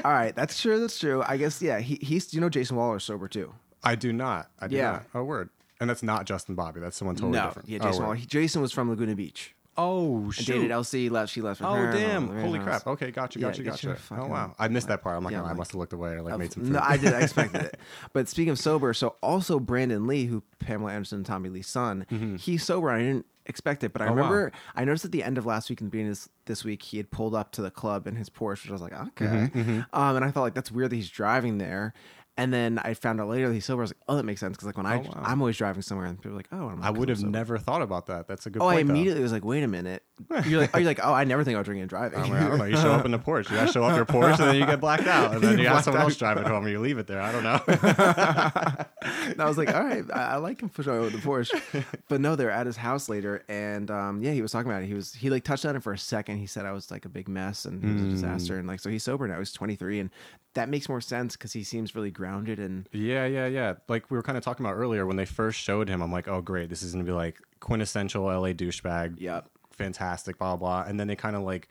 [0.03, 0.81] All right, that's true.
[0.81, 1.23] That's true.
[1.27, 1.79] I guess yeah.
[1.81, 3.53] He he's you know Jason Wahler's sober too.
[3.83, 4.49] I do not.
[4.59, 4.91] I do Yeah.
[4.93, 5.05] not.
[5.15, 5.51] Oh, word.
[5.81, 6.81] And that's not Justin Bobby.
[6.81, 7.69] That's someone totally no, different.
[7.69, 8.01] yeah, Oh, Jason.
[8.03, 8.09] word.
[8.09, 9.54] well, he- Jason was from Laguna Beach.
[9.77, 10.47] Oh, shoot.
[10.53, 11.11] dated LC.
[11.11, 11.33] Left.
[11.33, 11.61] She left.
[11.63, 12.29] Oh her, damn!
[12.29, 12.87] very Holy crap!
[12.87, 13.97] Okay, gotcha, gotcha, your gotcha.
[14.13, 15.17] Oh wow, I missed that part.
[15.17, 15.51] I'm not Yeah, gonna.
[15.53, 16.73] I must have looked away or like made some food.
[16.73, 17.13] No, I did.
[17.13, 17.79] I expected it.
[18.13, 22.07] But speaking of sober, so also Brandon Lee, who Pamela Anderson and Tommy Lee's son,
[22.41, 22.91] he's sober.
[22.91, 24.13] I didn't expect it, but I Mm-hmm.
[24.19, 24.29] Oh, wow.
[24.31, 26.97] remember I noticed at the end of last week and beginning this, this week, he
[26.97, 29.27] had pulled up to the club in his Porsche, which I was like, okay.
[29.27, 31.93] Mm-hmm, Um, and I thought like that's weird that he's driving there.
[32.37, 33.83] And then I found out later that he's sober.
[33.83, 35.23] I was like, oh, that makes sense because like when I Oh, wow.
[35.23, 37.81] I'm always driving somewhere and people are like, oh, I'm I would have never thought
[37.81, 38.27] about that.
[38.27, 38.67] That's a good point.
[38.67, 38.89] Oh, I point.
[38.89, 38.95] though.
[38.95, 40.03] immediately was like, wait a minute.
[40.45, 42.19] You're like, oh, you're like, oh, I never think about drinking and driving.
[42.19, 42.65] I'm like, I don't know.
[42.65, 43.51] You show up in the Porsche.
[43.51, 45.67] You gotta show off your Porsche, and then you get blacked out, and then you
[45.69, 46.05] have someone out.
[46.07, 47.21] else drive it home, or you leave it there.
[47.21, 47.61] I don't know.
[47.69, 51.61] And I was like, all right, I, I like him for sure with the Porsche.
[52.09, 54.87] But no, they're at his house later, and um, yeah, he was talking about it.
[54.87, 56.39] He was he like touched on it for a second.
[56.39, 58.81] He said I was like a big mess and it was a disaster, and like
[58.81, 59.39] so he's sober now.
[59.39, 60.11] He's 23, and
[60.55, 63.75] that makes more sense because he seems really grounded and yeah, yeah, yeah.
[63.89, 66.01] Like we were kind of talking about earlier when they first showed him.
[66.03, 69.21] I'm like, oh great, this is gonna be like quintessential LA douchebag.
[69.21, 69.49] Yep.
[69.71, 70.85] fantastic, blah blah.
[70.87, 71.69] And then they kind of like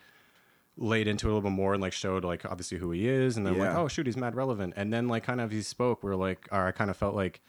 [0.75, 3.37] laid into it a little bit more and like showed like obviously who he is,
[3.37, 4.73] and then like, oh shoot, he's mad relevant.
[4.75, 7.41] And then like kind of he spoke, we're like, or I kind of felt like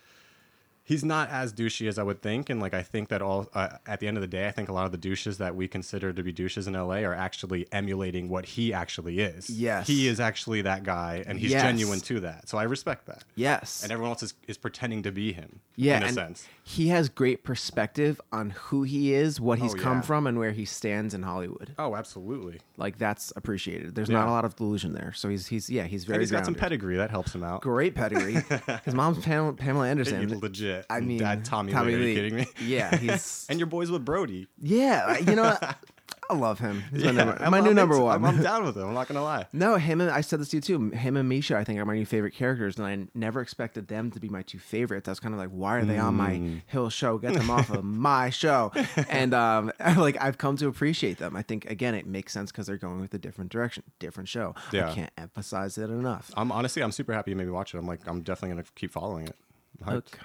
[0.85, 3.70] he's not as douchey as I would think, and like I think that all uh,
[3.87, 5.66] at the end of the day, I think a lot of the douches that we
[5.66, 9.49] consider to be douches in LA are actually emulating what he actually is.
[9.51, 9.87] Yes.
[9.87, 11.62] he is actually that guy, and he's Yes.
[11.62, 12.49] genuine to that.
[12.49, 13.24] So I respect that.
[13.35, 15.61] yes, And everyone else is, is pretending to be him.
[15.76, 16.47] yeah, in a sense.
[16.66, 20.00] He has great perspective on who he is, what he's Oh, come yeah.
[20.00, 21.74] from, and where he stands in Hollywood.
[21.78, 22.58] Oh, absolutely.
[22.78, 23.94] Like that's appreciated.
[23.94, 24.30] There's not Yeah.
[24.30, 26.54] a lot of delusion there, so he's he's yeah he's very And he's got some
[26.54, 26.60] grounded.
[26.80, 27.60] pedigree that helps him out.
[27.60, 28.38] Great pedigree.
[28.84, 30.40] His mom's Pamela, Pamela Anderson.
[30.40, 30.86] legit.
[30.88, 32.46] I mean, Dad Tommy, Lee, are you kidding me?
[32.64, 34.46] Yeah, he's and your boys with Brody.
[34.58, 35.18] yeah.
[35.18, 35.76] You know, what?
[36.30, 36.82] I love him.
[36.90, 38.14] He's my, Yeah, number, I'm- my new I'm number into- one.
[38.16, 38.88] I'm, I'm down with him.
[38.88, 39.46] I'm not gonna lie.
[39.52, 40.90] no, him and I said this to you too.
[40.90, 44.10] Him and Mischa, I think, are my new favorite characters, and I never expected them
[44.12, 45.08] to be my two favorites.
[45.08, 46.62] I was kind of like, why are they on my Mm.
[46.66, 47.18] Hill show?
[47.18, 48.72] Get them off of my show.
[49.10, 51.36] And um, like I've come to appreciate them.
[51.36, 54.54] I think again, it makes sense because they're going with a different direction, different show.
[54.72, 54.90] Yeah.
[54.90, 56.30] I can't emphasize it enough.
[56.36, 57.78] I'm honestly, I'm super happy you made me watch it.
[57.78, 59.36] I'm like, I'm definitely gonna keep following it.
[59.80, 59.94] I'm hyped.
[59.94, 60.18] Look,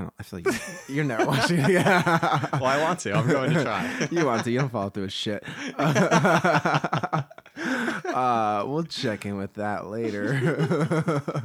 [0.00, 0.14] I don't.
[0.18, 0.54] I feel like
[0.88, 1.70] you're never watching it.
[1.70, 2.46] Yeah.
[2.52, 3.12] Well, I want to.
[3.14, 4.08] I'm going to try.
[4.10, 4.50] you want to.
[4.50, 5.44] You don't follow through with shit.
[5.78, 7.22] uh,
[8.66, 11.42] we'll check in with that later.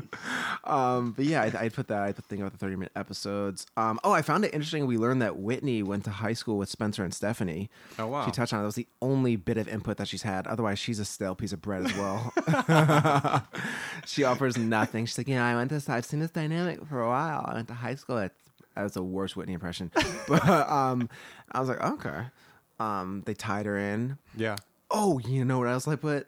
[0.64, 2.02] um, but yeah, I, I put that.
[2.02, 3.66] I put thing about the 30 minute episodes.
[3.78, 4.86] Um, oh, I found it interesting.
[4.88, 7.70] We learned that Whitney went to high school with Spencer and Stephanie.
[8.00, 8.26] Oh, wow.
[8.26, 8.64] She touched on it.
[8.64, 10.48] That was the only bit of input that she's had.
[10.48, 12.34] Otherwise, she's a stale piece of bread as well.
[14.06, 15.06] she offers nothing.
[15.06, 15.82] She's like, you know, I went to.
[15.92, 17.46] I've seen this dynamic for a while.
[17.48, 18.32] I went to high school at
[18.76, 19.92] that was the worst Whitney impression.
[20.28, 21.10] But um,
[21.52, 22.26] I was like, okay.
[22.80, 24.18] Um, they tied her in.
[24.36, 24.56] Yeah.
[24.92, 26.28] Oh, you know what else I put?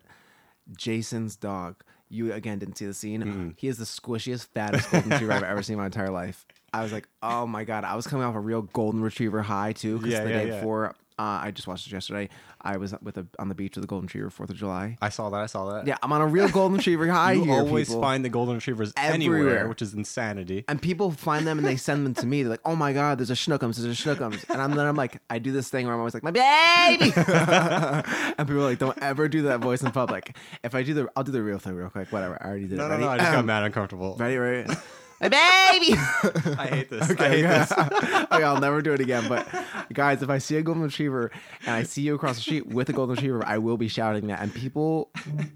[0.76, 1.76] Jason's dog.
[2.10, 3.54] You again didn't see the scene.
[3.58, 6.46] He is the squishiest, fattest golden retriever I've ever seen in my entire life.
[6.74, 7.84] I was like, oh my god!
[7.84, 9.98] I was coming off a real golden retriever high too.
[9.98, 10.56] Because Yeah, the yeah, day yeah.
[10.60, 12.30] before, uh, I just watched it yesterday.
[12.62, 14.98] I was with a on the beach with a golden retriever Fourth of July.
[15.02, 15.42] I saw that.
[15.42, 15.88] I saw that.
[15.88, 17.54] Yeah, I'm on a real golden retriever high You here.
[17.54, 18.02] always people.
[18.02, 19.40] find the golden retrievers Everywhere.
[19.40, 20.66] anywhere, which is insanity.
[20.68, 22.44] and people find them and they send them to me.
[22.44, 24.96] They're like, "Oh my god, there's a schnookums, there's a schnookums," and I'm then I'm
[24.96, 28.80] like, I do this thing where I'm always like, "My baby," and people are like,
[28.80, 31.60] "Don't ever do that voice in public." If I do the, I'll do the real
[31.60, 32.12] thing real quick.
[32.12, 32.90] Whatever, I already did No, it.
[32.90, 33.04] no, Ready?
[33.06, 33.10] no.
[33.10, 34.16] I just got mad uncomfortable.
[34.20, 34.74] Ready, ready.
[35.20, 35.94] My baby.
[36.58, 37.10] I hate this.
[37.10, 37.72] I hate this.
[38.32, 39.28] okay, I'll never do it again.
[39.28, 39.48] But
[39.92, 41.32] guys, if I see a golden retriever
[41.66, 44.28] and I see you across the street with a golden retriever, I will be shouting
[44.28, 45.10] that, and people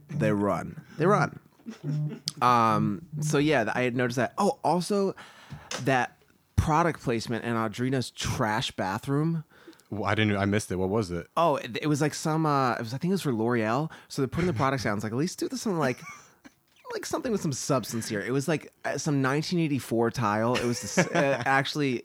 [0.09, 1.39] they run, they run.
[2.41, 3.05] Um.
[3.20, 4.34] So yeah, I had noticed that.
[4.38, 5.16] Oh, also
[5.84, 6.18] that
[6.55, 9.43] product placement in Audrina's trash bathroom.
[9.91, 10.38] Well, I didn't.
[10.38, 10.78] I missed it.
[10.78, 11.28] What was it?
[11.38, 12.45] Oh, it, it was like some.
[12.45, 13.91] Uh, it was I think it was for L'Oreal.
[14.07, 14.97] So they're putting the products down.
[14.97, 15.99] It's like at least do this something like.
[16.94, 18.22] Like something with some substance here.
[18.22, 20.56] It was like uh, some 1984 tile.
[20.56, 22.04] It was uh, actually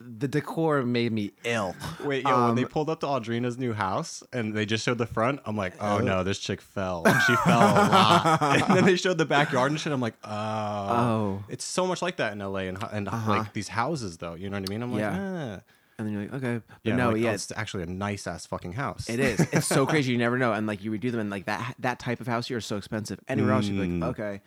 [0.00, 1.74] the decor made me ill.
[2.04, 4.98] Wait, yo, when they Um, pulled up to Audrina's new house and they just showed
[4.98, 7.04] the front, I'm like, oh no, this chick fell.
[7.26, 8.38] She fell a lot.
[8.68, 9.92] and then they showed the backyard and shit.
[9.92, 10.30] I'm like, oh.
[10.30, 11.44] Oh.
[11.48, 14.34] It's so much like that in LA and, and like these houses, though.
[14.34, 14.82] You know what I mean?
[14.82, 15.58] I'm like, Yeah.
[15.58, 15.60] ah.
[15.98, 18.46] And then you're like, okay, but Yeah, no, like, oh, it's actually a nice ass
[18.46, 19.08] fucking house.
[19.08, 19.40] It is.
[19.52, 20.12] It's so crazy.
[20.12, 20.52] You never know.
[20.52, 22.76] And like you redo them, and like that that type of house here is so
[22.76, 23.20] expensive.
[23.28, 24.00] Anywhere else, you'd be Mm.
[24.00, 24.40] like, okay.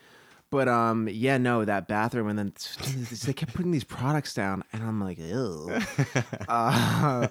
[0.49, 2.53] But um, yeah, no, that bathroom, and then
[3.25, 5.77] they kept putting these products down, and I'm like, ew,
[6.47, 7.27] uh,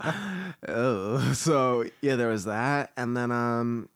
[0.68, 1.34] ew.
[1.34, 3.88] So yeah, there was that, and then um,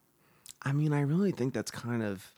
[0.63, 2.33] I mean, I really think that's kind of.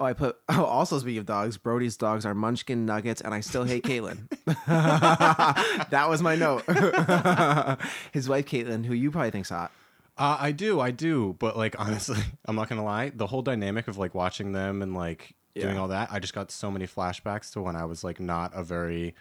[0.00, 0.36] Oh, I put.
[0.50, 4.28] Oh, also speaking of dogs, Brody's dogs are Munchkin Nuggets, and I still hate Kaitlynn.
[5.90, 6.64] that was my note.
[8.12, 9.70] His wife Kaitlynn, who you probably think's hot.
[10.16, 13.10] Uh, I do, I do, but like honestly, I'm not gonna lie.
[13.14, 15.80] The whole dynamic of like watching them and like doing Yeah.
[15.80, 18.64] all that, I just got so many flashbacks to when I was like not a
[18.64, 19.14] very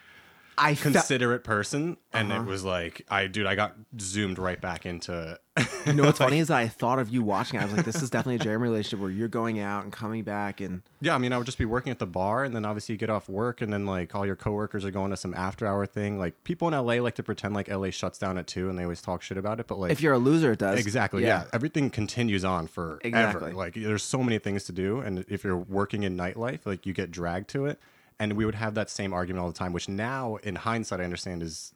[0.60, 2.42] I fe- considerate person, and Uh-huh.
[2.42, 5.40] it was like, I dude, I got zoomed right back into.
[5.86, 7.60] You know what's funny is that I thought of you watching.
[7.60, 7.64] it.
[7.64, 10.24] I was like, this is definitely a Jeremy relationship where you're going out and coming
[10.24, 12.66] back, and yeah, I mean, I would just be working at the bar, and then
[12.66, 15.34] obviously you get off work, and then like all your coworkers are going to some
[15.36, 16.18] after hour thing.
[16.18, 18.84] Like people in LA like to pretend like LA shuts down at two, and they
[18.84, 19.68] always talk shit about it.
[19.68, 21.24] But like, if you're a loser, it does Exactly.
[21.24, 21.46] Yeah.
[21.54, 23.00] Everything continues on forever.
[23.04, 23.52] Exactly.
[23.54, 26.94] Like there's so many things to do, and if you're working in nightlife, like you
[26.94, 27.80] get dragged to it.
[28.20, 31.04] And we would have that same argument all the time, which now in hindsight I
[31.04, 31.74] understand is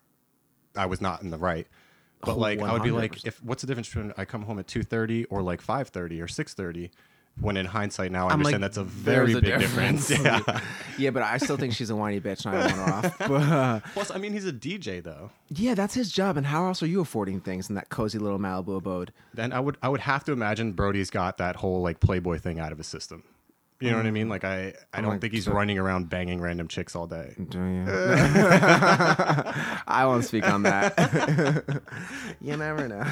[0.76, 1.68] I was not in the right.
[2.24, 4.60] But Oh, like I would be like, if what's the difference between I come home
[4.60, 6.92] at two thirty or like five thirty or six thirty?
[7.39, 10.08] When in hindsight now I I'm understand like, that's a very a big difference.
[10.10, 10.46] difference.
[10.48, 10.62] Yeah.
[10.98, 13.18] yeah, but I still think she's a whiny bitch, and I want her off.
[13.20, 15.32] But uh, Plus, I mean, he's a DJ though.
[15.50, 16.36] yeah, that's his job.
[16.36, 19.14] And how else are you affording things in that cozy little Malibu abode?
[19.34, 22.60] then I would I would have to imagine Brody's got that whole like Playboy thing
[22.60, 23.24] out of his system.
[23.82, 24.30] You know what I mean?
[24.30, 27.34] Like I I don't like, think he's so- running around banging random chicks all day.
[27.50, 27.86] Do you?
[29.88, 31.82] I won't speak on that.
[32.42, 33.04] you never know.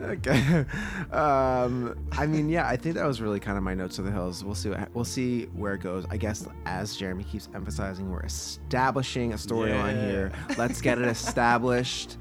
[0.00, 0.64] okay.
[1.12, 4.10] Um, I mean, yeah, I think that was really kind of my notes of the
[4.10, 4.44] hills.
[4.44, 4.70] We'll see.
[4.70, 6.04] What, we'll see where it goes.
[6.10, 10.10] I guess as Jeremy keeps emphasizing, we're establishing a storyline Yeah.
[10.10, 10.32] here.
[10.58, 12.16] Let's get it established.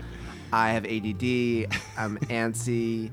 [0.53, 1.73] I have ADD.
[1.97, 3.11] I'm antsy.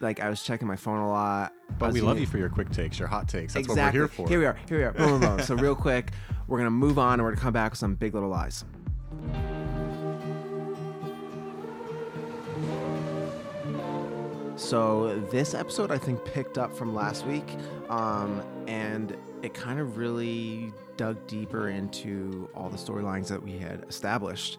[0.00, 1.52] Like I was checking my phone a lot.
[1.78, 3.54] But we love you for your quick takes, your hot takes.
[3.54, 4.00] That's exactly.
[4.00, 4.28] what we're here for.
[4.28, 4.58] Here we are.
[4.68, 4.92] Here we are.
[4.92, 5.46] Boom, boom, boom.
[5.46, 6.10] so real quick,
[6.46, 8.64] we're gonna move on and we're gonna come back with some big little lies.
[14.60, 17.56] So this episode, I think, picked up from last week,
[17.88, 23.86] um, and it kind of really dug deeper into all the storylines that we had
[23.88, 24.58] established.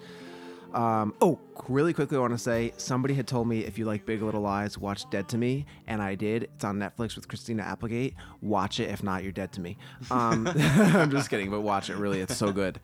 [0.74, 4.05] Um, oh, really quickly, I want to say somebody had told me if you like
[4.05, 6.43] Big Little Lies, watch Dead to Me, and I did.
[6.43, 8.15] It's on Netflix with Christina Applegate.
[8.41, 8.89] Watch it.
[8.89, 9.78] If not, you're dead to me.
[10.09, 11.97] Um, I'm just kidding, but watch it.
[11.97, 12.80] Really, it's so good.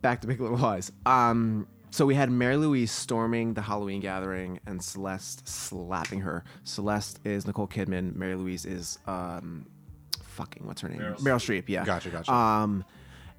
[0.00, 0.90] Back to Big Little Lies.
[1.06, 6.42] Um, so we had Mary Louise storming the Halloween gathering and Celeste slapping her.
[6.64, 8.16] Celeste is Nicole Kidman.
[8.16, 9.66] Mary Louise is um,
[10.24, 11.00] fucking what's her name?
[11.00, 11.68] Meryl Meryl Streep.
[11.68, 11.84] Yeah.
[11.84, 12.32] Gotcha, gotcha.
[12.32, 12.84] Um,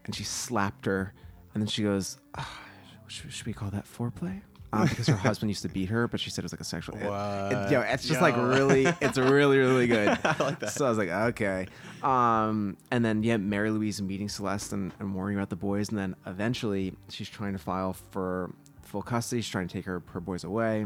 [0.05, 1.13] and she slapped her,
[1.53, 2.59] and then she goes, "Ah,
[3.07, 4.41] should, should we call that foreplay?
[4.71, 6.63] Um, because her husband used to beat her, but she said it was like a
[6.63, 6.95] sexual.
[6.97, 7.69] It, What?
[7.71, 10.07] yo, it's just like really, it's really, really good.
[10.23, 10.71] I like that.
[10.71, 11.67] So I was like, okay.
[12.01, 15.97] Um, and then yeah, Mary Louise meeting Celeste and, and worrying about the boys, and
[15.99, 18.51] then eventually she's trying to file for
[18.81, 19.43] full custody.
[19.43, 20.83] She's trying to take her her boys away.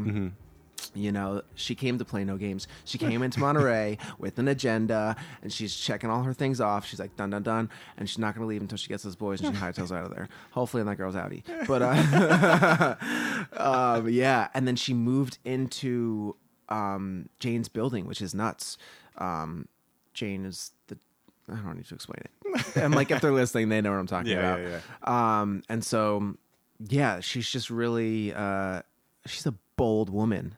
[0.94, 2.66] You know, she came to play no games.
[2.84, 6.86] She came into Monterey with an agenda, and she's checking all her things off.
[6.86, 9.16] She's like, done, done, done, and she's not going to leave until she gets those
[9.16, 10.28] boys and she hightails out of there.
[10.52, 11.42] Hopefully, and that girl's outie.
[11.66, 12.96] But uh,
[13.98, 16.36] um, yeah, and then she moved into
[16.68, 18.78] um, Jane's building, which is nuts.
[19.18, 19.68] Um,
[20.14, 20.98] Jane is the
[21.50, 22.30] I don't need to explain it.
[22.76, 24.60] And like if they're listening, they know what I'm talking Yeah, about.
[25.06, 26.34] yeah, Um, and so
[26.80, 28.82] yeah, she's just really uh,
[29.26, 30.56] she's a bold woman,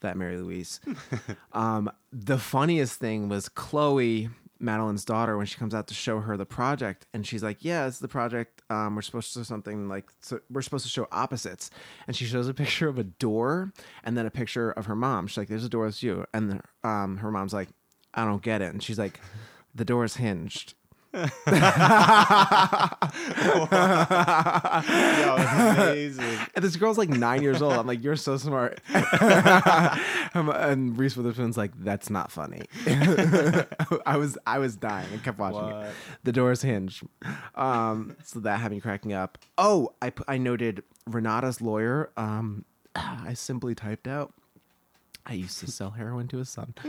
[0.00, 0.80] that Mary Louise.
[1.52, 6.36] um, the funniest thing was Chloe, Madeline's daughter, when she comes out to show her
[6.36, 8.62] the project, and she's like, "Yeah, it's the project.
[8.70, 11.70] Um, we're supposed to do something like so we're supposed to show opposites."
[12.06, 13.72] And she shows a picture of a door
[14.04, 15.26] and then a picture of her mom.
[15.26, 15.86] She's like, "There's a door.
[15.86, 17.68] It's you." And um, her mom's like,
[18.14, 19.20] "I don't get it." And she's like,
[19.74, 20.74] "The door is hinged."
[25.42, 26.38] Amazing.
[26.54, 27.74] And this girl's like nine years old.
[27.74, 28.80] I'm like, you're so smart.
[30.34, 32.62] And Reese Witherspoon's like, that's not funny.
[32.86, 35.08] I was I was dying.
[35.12, 35.92] I kept watching it.
[36.24, 37.02] The door's hinge.
[37.54, 39.38] Um, so that had me cracking up.
[39.58, 42.10] Oh, I I noted Renata's lawyer.
[42.16, 44.32] Um, I simply typed out.
[45.30, 46.74] I used to sell heroin to his son.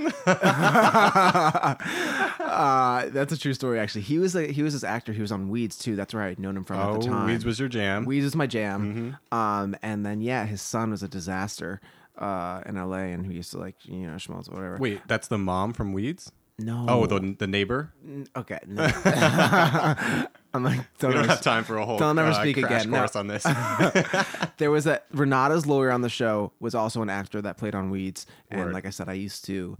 [1.95, 4.01] uh, that's a true story, actually.
[4.01, 5.13] He was a, he was this actor.
[5.13, 5.95] He was on Weeds too.
[5.95, 7.27] That's where I'd known him from at Oh, the time.
[7.27, 8.05] Weeds was your jam.
[8.05, 9.17] Weeds was my jam.
[9.31, 11.81] Um, and then yeah, his son was a disaster
[12.17, 14.77] uh, in LA, and he used to like you know schmaltz or whatever.
[14.77, 16.31] Wait, that's the mom from Weeds?
[16.57, 16.85] no.
[16.87, 17.93] Oh, the the neighbor.
[18.35, 18.59] okay.
[18.67, 18.83] No.
[20.53, 21.97] I'm like, don't, We don't ever- have time for a whole.
[21.97, 22.97] don't never uh, speak again, no.
[22.99, 23.45] Course on this.
[24.57, 27.89] There was a Renata's lawyer on the show was also an actor that played on
[27.89, 29.77] Weeds, and like I said, I used to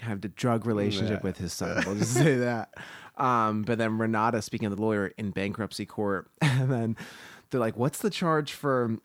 [0.00, 1.26] have the drug relationship Yeah.
[1.28, 1.82] with his son.
[1.86, 2.74] We'll just say that.
[3.16, 6.96] Um, but then Renata, speaking of the lawyer in bankruptcy court, and then
[7.50, 8.98] they're like, "What's the charge for?"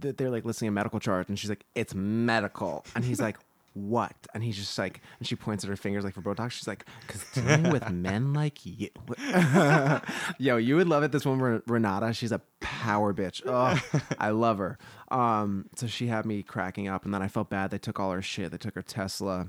[0.00, 3.36] th- They're like listing a medical charge, and she's like, "It's medical," and he's like.
[3.74, 4.14] What?
[4.34, 6.50] And he's just like, and she points at her fingers like for Botox.
[6.52, 8.90] She's like, because dealing with men like you.
[10.38, 11.12] Yo, you would love it.
[11.12, 13.40] This woman, Renata, she's a power bitch.
[13.46, 13.80] Oh,
[14.18, 14.78] I love her.
[15.10, 17.70] Um, so she had me cracking up, and then I felt bad.
[17.70, 18.50] They took all her shit.
[18.50, 19.48] They took her Tesla.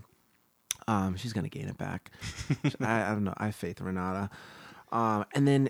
[0.88, 2.11] Um, she's gonna gain it back.
[2.82, 3.34] I, I don't know.
[3.38, 4.30] I have faith in Renata.
[4.91, 5.69] Um, and then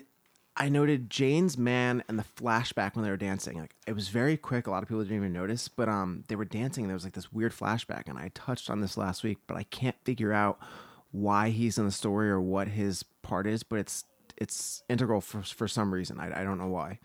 [0.56, 3.58] I noted Jane's man and the flashback when they were dancing.
[3.58, 4.66] Like it was very quick.
[4.66, 6.84] A lot of people didn't even notice, but um, they were dancing.
[6.84, 9.56] And there was like this weird flashback, and I touched on this last week, but
[9.56, 10.58] I can't figure out
[11.10, 13.64] why he's in the story or what his part is.
[13.64, 14.04] But it's
[14.36, 16.20] it's integral for for some reason.
[16.20, 17.00] I, I don't know why.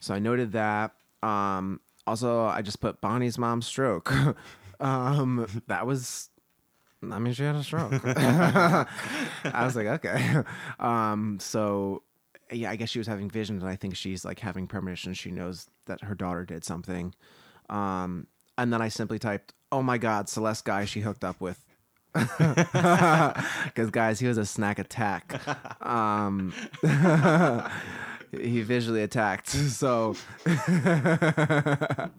[0.00, 0.92] So I noted that.
[1.22, 4.12] Um, also, I just put Bonnie's mom stroke.
[4.80, 6.30] um, that was
[7.02, 7.92] I mean, she had a stroke.
[8.04, 8.86] I
[9.64, 10.42] was like, okay.
[10.80, 12.02] Um, so
[12.52, 15.14] yeah, I guess she was having visions, and I think she's like having premonition.
[15.14, 17.14] She knows that her daughter did something.
[17.68, 18.26] Um,
[18.58, 21.64] and then I simply typed, "Oh my God, Celeste guy she hooked up with."
[23.66, 25.38] Because guys, he was a snack attack.
[25.84, 26.54] Um,
[28.32, 29.48] he visually attacked.
[29.48, 30.16] So
[30.46, 32.10] there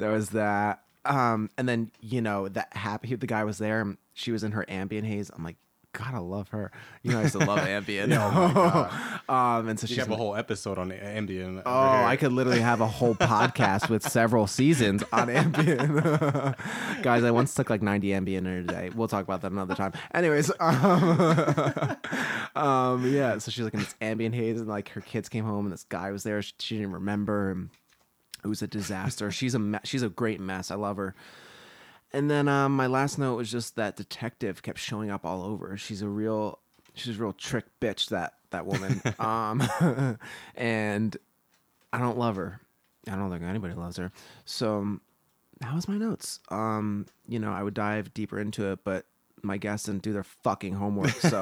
[0.00, 0.82] was that.
[1.04, 3.96] Um, and then you know that happy the guy was there.
[4.12, 5.30] She was in her Ambien haze.
[5.34, 5.56] I'm like,
[6.00, 6.70] I love her.
[7.02, 8.12] You know, I used to love Ambien.
[9.28, 11.62] um, and so she's have a whole episode on Ambien.
[11.64, 11.70] Oh,
[12.04, 17.02] I could literally have a whole podcast with several seasons on Ambien.
[17.02, 18.90] Guys, I once took like 90 Ambien in a day.
[18.94, 19.92] We'll talk about that another time.
[20.14, 21.96] Anyways, um,
[22.56, 25.66] um, yeah, so she's like in this Ambien haze, and like her kids came home,
[25.66, 26.42] and this guy was there.
[26.42, 27.50] She, she didn't remember.
[27.50, 27.70] And
[28.44, 29.30] it was a disaster.
[29.30, 30.70] she's a me- she's a great mess.
[30.70, 31.14] I love her.
[32.16, 35.76] And then um, my last note was just that detective kept showing up all over.
[35.76, 36.60] She's a real
[36.94, 39.02] she's a real trick bitch that that woman.
[39.18, 39.62] um,
[40.54, 41.14] and
[41.92, 42.62] I don't love her.
[43.06, 44.12] I don't think anybody loves her.
[44.46, 45.02] So um,
[45.60, 46.40] that was my notes.
[46.48, 49.04] Um, you know, I would dive deeper into it, but
[49.42, 51.14] my guests didn't do their fucking homework.
[51.20, 51.38] So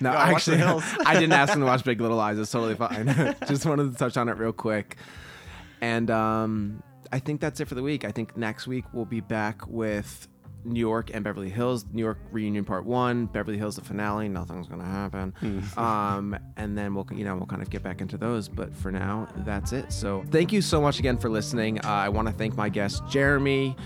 [0.00, 0.60] no, the actually.
[0.60, 2.38] I didn't ask them to watch Big Little Lies.
[2.38, 3.34] It's totally fine.
[3.46, 4.98] Just wanted to touch on it real quick.
[5.80, 6.82] And um,
[7.12, 8.04] I think that's it for the week.
[8.04, 10.28] I think next week we'll be back with
[10.64, 11.86] New York and Beverly Hills.
[11.92, 14.28] New York reunion part one, Beverly Hills the finale.
[14.28, 15.34] Nothing's gonna happen.
[15.76, 18.48] um, and then we'll you know we'll kind of get back into those.
[18.48, 19.92] But for now, that's it.
[19.92, 21.78] So thank you so much again for listening.
[21.84, 23.76] Uh, I want to thank my guest Jeremy.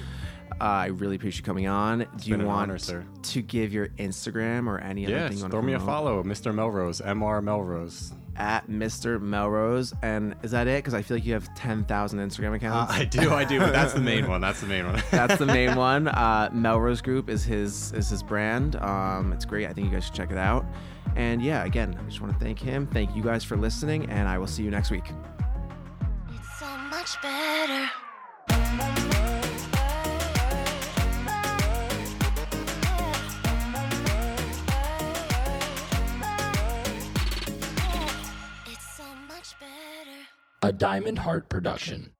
[0.61, 1.99] Uh, I really appreciate you coming on.
[1.99, 3.05] Do you been an want honor, sir.
[3.23, 6.55] to give your Instagram or any other thing Yes, throw me a follow, Mr.
[6.55, 7.43] Melrose, Mr.
[7.43, 8.12] Melrose.
[8.37, 9.20] At Mr.
[9.20, 9.93] Melrose.
[10.03, 10.78] And is that it?
[10.78, 12.93] Because I feel like you have 10,000 Instagram Uh, accounts.
[12.93, 14.41] I do, I do, but that's the main one.
[14.41, 15.03] That's the main one.
[15.11, 16.09] That's the main one.
[16.09, 18.76] Uh, Melrose Group is his is his brand.
[18.76, 19.66] Um, it's great.
[19.66, 20.64] I think you guys should check it out.
[21.16, 22.87] And yeah, again, I just want to thank him.
[22.87, 25.05] Thank you guys for listening, and I will see you next week.
[26.30, 27.85] It's so much better.
[27.85, 27.91] It's so much better.
[40.65, 42.13] A Diamond Heart production.